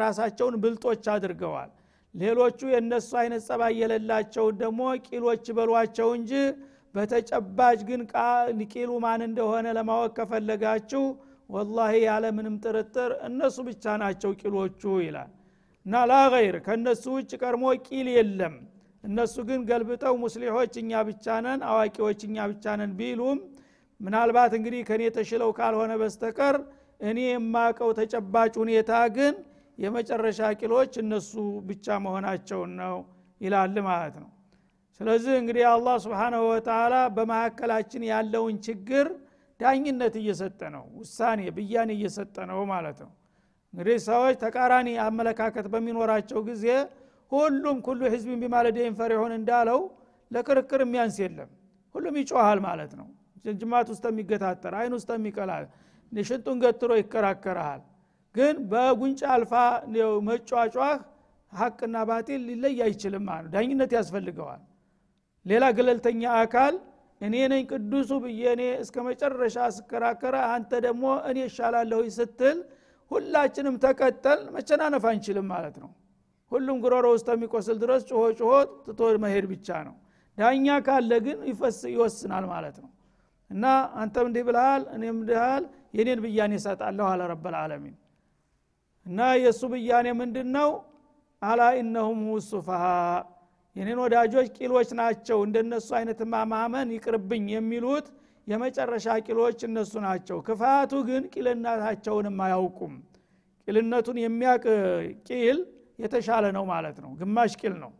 ራሳቸውን 0.00 0.54
ብልጦች 0.62 1.04
አድርገዋል። 1.14 1.70
ሌሎቹ 2.14 2.58
የእነሱ 2.72 3.10
አይነት 3.20 3.42
ጸባይ 3.48 3.72
የሌላቸውን 3.80 4.56
ደግሞ 4.60 4.80
ቂሎች 5.06 5.46
በሏቸው 5.56 6.08
እንጂ 6.18 6.32
በተጨባጭ 6.94 7.78
ግን 7.88 8.02
ቂሉ 8.72 8.90
ማን 9.04 9.22
እንደሆነ 9.28 9.66
ለማወቅ 9.78 10.12
ከፈለጋችሁ 10.18 11.04
ወላሂ 11.50 11.94
ያለ 12.04 12.24
ምንም 12.36 12.54
ጥርጥር 12.64 13.10
እነሱ 13.28 13.56
ብቻ 13.68 13.94
ናቸው 14.02 14.30
ቂሎቹ 14.40 14.82
ይላል። 15.04 15.32
እና 15.86 16.04
ላገይር 16.10 16.56
ከእነሱ 16.66 17.04
ውጭ 17.16 17.32
ቀድሞ 17.42 17.64
ቂል 17.86 18.08
የለም 18.14 18.54
እነሱ 19.04 19.34
ግን 19.48 19.60
ገልብጠው 19.70 20.14
ሙስሊሖች 20.22 20.74
እኛ 20.82 21.02
ብቻ 21.08 21.26
ነን 21.44 21.60
አዋቂዎች 21.70 22.20
እኛ 22.28 22.36
ብቻ 22.52 22.74
ነን 22.80 22.92
ቢሉም 23.00 23.38
ምናልባት 24.00 24.52
እንግዲህ 24.58 24.80
ከእኔ 24.88 25.02
ተሽለው 25.16 25.50
ካልሆነ 25.58 25.92
በስተቀር 26.00 26.56
እኔ 27.08 27.18
የማቀው 27.28 27.90
ተጨባጭ 27.98 28.52
ሁኔታ 28.62 28.92
ግን 29.16 29.34
የመጨረሻ 29.78 30.40
ቂሎች 30.60 30.92
እነሱ 31.02 31.32
ብቻ 31.68 31.96
መሆናቸውን 32.04 32.72
ነው 32.80 32.96
ይላል 33.40 33.76
ማለት 33.88 34.16
ነው። 34.22 34.28
ስለዚህ 35.00 35.34
እንግዲህ 35.40 35.64
አላህ 35.72 35.94
ስብሓናሁ 36.04 36.42
ወተላ 36.50 36.94
በመካከላችን 37.16 38.02
ያለውን 38.10 38.56
ችግር 38.66 39.06
ዳኝነት 39.60 40.14
እየሰጠ 40.20 40.60
ነው 40.74 40.84
ውሳኔ 41.00 41.40
ብያኔ 41.56 41.90
እየሰጠ 41.98 42.36
ነው 42.50 42.60
ማለት 42.72 42.98
ነው። 43.04 43.10
እንግዲህ 43.74 43.96
ሰዎች 44.06 44.36
ተቃራኒ 44.44 44.88
አመለካከት 45.06 45.66
በሚኖራቸው 45.72 46.40
ጊዜ 46.50 46.66
ሁሉም 47.34 47.76
ኩሉ 47.86 48.00
ህዝብን 48.14 48.38
ቢማለደይን 48.42 48.94
ፈሪሁን 48.98 49.32
እንዳለው 49.38 49.80
ለክርክር 50.30 50.80
የሚያንስ 50.84 51.16
የለም። 51.22 51.50
ሁሉም 51.94 52.14
ይጮሃል 52.20 52.60
ማለት 52.66 52.92
ነው። 53.00 53.08
ጅማት 53.54 53.88
ውስጥ 53.92 54.04
የሚገታተር 54.10 54.74
አይን 54.78 54.92
ውስጥ 54.98 55.10
የሚቀላ 55.16 55.52
ሽንጡን 56.12 56.58
ገትሮ 56.62 56.92
ይከራከረሃል 57.00 57.82
ግን 58.34 58.54
በጉንጭ 58.70 59.20
አልፋ 59.34 59.52
መጫጫህ 60.28 60.94
ሀቅና 61.52 61.96
ባጢል 62.08 62.40
ሊለይ 62.48 62.78
አይችልም 62.86 63.24
ማለት 63.28 63.50
ዳኝነት 63.54 63.92
ያስፈልገዋል። 63.96 64.62
ሌላ 65.46 65.64
ገለልተኛ 65.76 66.22
አካል 66.40 66.74
እኔ 67.20 67.34
ነኝ 67.52 67.62
ቅዱሱ 67.70 68.10
ብዬ 68.24 68.42
እኔ 68.54 68.62
እስከ 68.82 68.96
መጨረሻ 69.08 69.56
ስከራከረ 69.76 70.36
አንተ 70.54 70.72
ደግሞ 70.86 71.04
እኔ 71.30 71.38
እሻላለሁ 71.48 72.00
ስትል 72.16 72.58
ሁላችንም 73.10 73.76
ተቀጠል 73.84 74.40
መቸናነፍ 74.56 75.04
አንችልም 75.10 75.46
ማለት 75.52 75.76
ነው 75.82 75.90
ሁሉም 76.52 76.76
ጉሮሮ 76.82 77.06
ውስጥ 77.14 77.28
የሚቆስል 77.34 77.76
ድረስ 77.82 78.02
ጮሆ 78.10 78.24
ጮሆ 78.40 78.52
ትቶ 78.86 79.00
መሄድ 79.24 79.44
ብቻ 79.52 79.68
ነው። 79.86 79.94
ዳኛ 80.38 80.66
ካለ 80.86 81.12
ግን 81.26 81.38
ይወስናል 81.92 82.44
ማለት 82.52 82.76
ነው። 82.84 82.90
እና 83.50 83.64
አንተም 84.00 84.26
እንዲህ 84.28 84.42
ብልሃል 84.48 84.82
እኔም 84.94 85.16
እንዲሃል 85.16 85.64
የኔን 85.96 86.20
ብያኔ 86.24 86.52
እሰጣለሁ 86.60 87.06
አለ 87.10 87.22
ረበልዓለሚን 87.32 87.94
እና 89.06 89.20
የእሱ 89.42 89.62
ብያኔ 89.72 90.06
ምንድን 90.20 90.48
ነው 90.56 90.70
አላ 91.42 91.62
ኢነሁም 91.78 92.20
ውሱፋሃ 92.34 92.84
የኔን 93.76 93.98
ወዳጆች 94.02 94.48
ቂሎች 94.56 94.88
ናቸው 95.00 95.38
እንደነሱ 95.46 95.88
አይነት 95.98 96.20
ማማመን 96.32 96.88
ይቅርብኝ 96.96 97.46
የሚሉት 97.54 98.06
የመጨረሻ 98.46 99.06
ቂሎች 99.26 99.58
እነሱ 99.68 99.92
ናቸው። 100.06 100.38
ክፋቱ 100.46 100.92
ግን 101.08 101.22
ቂልናታቸውንም 101.34 102.38
አያውቁም። 102.46 102.94
ቂልነቱን 103.68 104.18
የሚያቅ 104.22 104.64
ቂል 105.28 105.58
የተሻለ 105.98 106.44
ነው 106.56 106.64
ማለት 106.70 106.96
ነው። 107.04 107.10
ግማሽ 107.20 107.52
ቂል 107.60 107.74
ነው። 107.82 107.92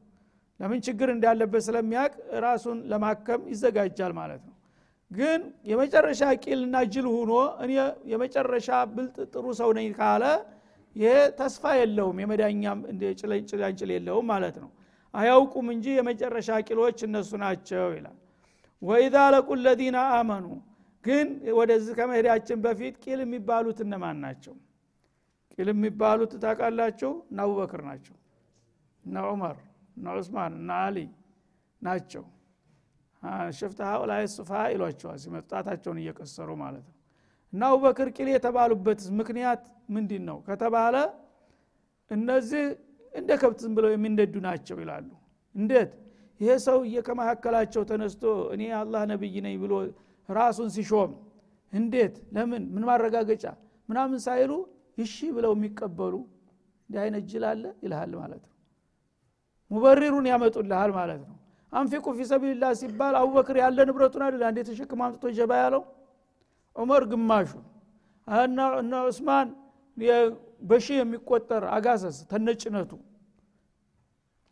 ለምን 0.61 0.80
ችግር 0.87 1.09
እንዳለበት 1.14 1.62
ስለሚያቅ 1.66 2.12
ራሱን 2.44 2.78
ለማከም 2.90 3.40
ይዘጋጃል 3.52 4.12
ማለት 4.18 4.42
ነው። 4.48 4.54
ግን 5.11 5.40
የመጨረሻ 5.70 6.22
ቂልና 6.44 6.76
ጅል 6.92 7.07
ሁኖ 7.12 7.33
እኔ 7.64 7.72
የመጨረሻ 8.12 8.68
ብልጥ 8.94 9.16
ጥሩ 9.33 9.46
ሰው 9.61 9.70
ነኝ 9.78 9.88
ካለ 9.98 10.24
ይሄ 10.96 11.11
ተስፋ 11.38 11.72
የለውም 11.78 12.18
የመዳኛም 12.22 12.80
ጭላንጭል 13.50 13.90
የለውም 13.94 14.26
ማለት 14.33 14.57
ነው። 14.62 14.70
አያውቁም 15.14 15.66
እንጂ 15.74 15.87
የመጨረሻ 15.98 16.50
ቂሎች 16.68 16.98
እነሱ 17.09 17.30
ናቸው 17.42 17.88
ይላል። 17.96 18.16
ወኢዛ 18.83 19.16
ለቁ 19.35 19.48
ለዚነ 19.61 19.98
አመኑ። 20.16 20.46
ግን 21.04 21.26
ወደዚህ 21.59 21.92
ከመሄዳችን 21.98 22.59
በፊት 22.64 22.94
ቂል 23.04 23.20
የሚባሉት 23.24 23.78
እነማን 23.85 24.18
ናቸው 24.24 24.54
ቂል 25.59 25.69
የሚባሉት 25.73 26.33
ታውቃላችሁ? 26.43 27.11
እነ 27.31 27.38
አቡበክር 27.45 27.81
ናቸው። 27.88 28.14
እነ 29.05 29.17
ዑመር 29.29 29.57
እነ 29.97 30.07
ዑስማን 30.17 30.53
እነ 30.61 30.71
አሊ 30.85 30.99
ናቸው። 31.83 32.25
ሽፍተ 33.59 33.81
ሀኡላይ 33.90 34.25
ሱፋ 34.35 34.51
ይሏቸዋል 34.73 35.19
ሲመጣታቸውን 35.23 35.99
እየቀሰሩ 36.03 36.49
ማለት 36.62 36.85
ነው። 36.88 36.97
እና 37.53 37.62
አቡበክር 37.71 38.09
ቂል 38.17 38.29
የተባሉበት 38.33 39.01
ምክንያት 39.21 39.62
ምንድን 39.95 40.23
ነው 40.29 40.38
ከተባለ 40.49 40.95
እነዚህ 42.11 42.64
እንደ 43.12 43.31
ከብት 43.40 43.59
ዝም 43.64 43.73
ብለው 43.77 43.90
የሚነዱ 43.95 44.35
ናቸው 44.47 44.77
ይላሉ። 44.83 45.09
እንዴት? 45.55 45.90
ይሄ 46.40 46.51
ሰውዬ 46.64 46.95
ከመካከላቸው 47.07 47.83
ተነስቶ 47.90 48.23
እኔ 48.55 48.62
አላህ 48.79 49.03
ነብይ 49.11 49.37
ነኝ 49.47 49.55
ብሎ 49.62 49.73
ራሱን 50.29 50.69
ሲሾም 50.77 51.12
እንዴት? 51.73 52.14
ለምን? 52.35 52.62
ምን 52.75 52.83
ማረጋገጫ? 52.88 53.45
ምናምን 53.88 54.19
ሳይሉ 54.27 54.51
እሺ 54.98 55.14
ብለው 55.37 55.52
የሚቀበሉ 55.57 56.14
እንዲህ 56.88 57.00
አይነት 57.04 57.24
ጅል 57.30 57.44
አለ 57.50 57.64
ይልሃል 57.85 58.12
ማለት 58.20 58.42
ነው። 58.44 58.52
ሙበሪሩን 59.70 60.26
ያመጡልሃል 60.30 60.90
ማለት 60.98 61.22
ነው። 61.24 61.37
አንፊቁ 61.72 62.07
ፊ 62.16 62.26
ሰቢልላህ 62.30 62.72
ሲባል 62.80 63.14
አቡበክር 63.20 63.57
ያለ 63.62 63.78
ንብረቱን 63.88 64.22
አይደል 64.26 64.42
አንዴ 64.48 64.59
ተሸክም 64.68 65.00
አምጥቶ 65.04 65.33
ጀባ 65.38 65.52
ያለው? 65.62 65.83
ዑመር 66.76 67.02
ግማሹ። 67.11 67.50
እነ 68.78 68.92
ዑስማን 69.02 69.48
በሺህ 70.68 70.96
የሚቆጠር 71.00 71.64
አጋሰስ 71.76 72.16
ተነጭነቱ። 72.30 72.92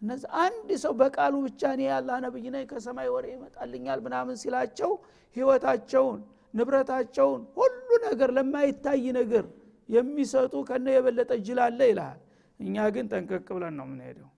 እነዚህ 0.02 0.28
አንድ 0.44 0.68
ሰው 0.82 0.92
በቃሉ 1.00 1.34
ብቻ 1.46 1.62
እኔ 1.74 1.82
ያላ 1.88 2.10
ነብይ 2.24 2.46
ነኝ 2.54 2.64
ከሰማይ 2.70 3.08
ወሬ 3.14 3.26
ይመጣልኛል 3.34 3.98
ምናምን 4.06 4.36
ሲላቸው 4.42 4.90
ህይወታቸውን 5.36 6.18
ንብረታቸውን 6.54 7.42
ሁሉ 7.58 7.88
ነገር 8.06 8.30
ለማይታይ 8.38 9.04
ነገር 9.18 9.44
የሚሰጡ 9.88 10.54
ከነ 10.68 10.86
የበለጠ 10.94 11.30
ጅላለ 11.46 11.80
ይልሃል። 11.90 12.20
እኛ 12.60 12.76
ግን 12.94 13.06
ጠንቀቅ 13.12 13.46
ብለን 13.56 13.74
ነው 13.78 13.86
የምንሄደው። 13.88 14.28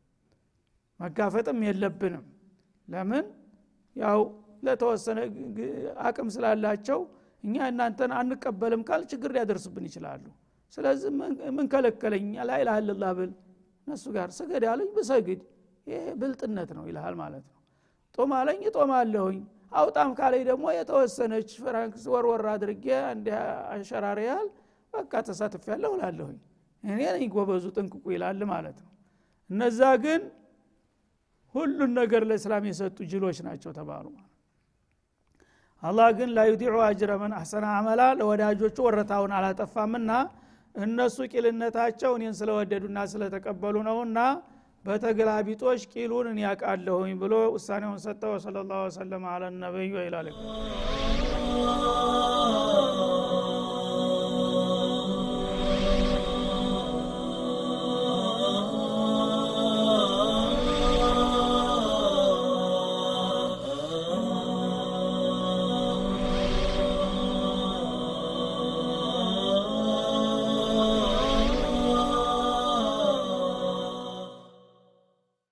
መጋፈጥም 1.00 1.58
የለብንም። 1.66 2.24
ለምን? 2.88 3.26
ያው 3.96 4.20
ለተወሰነ 4.66 5.18
አቅም 6.04 6.28
ስላላቸው 6.34 7.00
እኛ 7.44 7.56
እናንተን 7.70 8.12
አንቀበልም 8.18 8.82
ካል 8.88 9.02
ችግር 9.10 9.30
ሊያደርሱብን 9.36 9.84
ይችላሉ። 9.88 10.24
ስለዚህ 10.72 11.10
ምን 11.56 11.66
ከለከለኝ? 11.72 12.26
ላኢላህ 12.48 12.76
ኢላላህ 12.82 13.10
ብል 13.18 13.32
እነሱ 13.86 14.04
ጋር 14.16 14.28
ስገድ 14.38 14.62
ያለኝ 14.68 14.88
ብሰግድ። 14.96 15.40
ይሄ 15.86 15.98
ብልጥነት 16.20 16.70
ነው 16.76 16.84
ይልሃል 16.88 17.14
ማለት 17.20 17.44
ነው። 17.46 17.58
ጦም 18.18 18.30
አለኝ 18.38 18.60
እጦማለሁኝ። 18.70 19.40
አውጣም 19.72 20.10
ካለኝ 20.18 20.42
ደግሞ 20.48 20.64
የተወሰነች 20.76 21.50
ፍራንክ 21.62 21.94
ወርወር 22.12 22.44
አድርጌ 22.52 22.84
እንዲ 23.14 23.28
አሸራሪ 23.74 24.20
ያህል 24.28 24.48
በቃ 24.94 25.12
ተሳትፍ 25.26 25.64
ያለሁ 25.72 25.92
ላለሁኝ 26.00 26.38
እኔ 26.84 27.00
ነኝ 27.08 27.24
ጎበዙ 27.34 27.64
ጥንቅቁ 27.76 28.04
ይላል 28.14 28.40
ማለት 28.50 28.78
ነው። 28.84 28.90
እነዛ 29.50 29.80
ግን 30.04 30.22
ሁሉን 31.54 31.90
ነገር 31.98 32.22
ለእስላም 32.30 32.64
የሰጡ 32.68 32.96
ጅሎች 33.10 33.38
ናቸው 33.46 33.72
ተባሉ 33.78 34.06
አላህ 35.82 36.08
ግን 36.18 36.28
ላዩዲዑ 36.36 36.74
አጅረ 36.86 37.12
መን 37.22 37.32
አሕሰነ 37.38 37.64
አመላ 37.78 38.02
ለወዳጆቹ 38.18 38.76
ወረታውን 38.86 39.32
አላጠፋምና 39.38 40.10
እነሱ 40.74 41.16
ቂልነታቸው 41.32 42.12
እኔን 42.18 42.34
ስለወደዱና 42.38 42.98
ስለተቀበሉ 43.12 43.76
ነውና 43.88 44.18
በተገላቢጦች 44.84 45.82
ቂሉን 45.92 46.26
እኔ 46.32 46.40
ያውቃለሁኝ 46.46 47.12
ብሎ 47.22 47.34
ውሳኔውን 47.54 48.00
ሰጠ 48.04 48.22
ወሰለ 48.34 48.56
ላሁ 48.70 48.80
ወሰለም 48.88 49.24
አለ 49.32 49.44
ነቢዩ 49.62 49.94
ይላል 50.06 50.28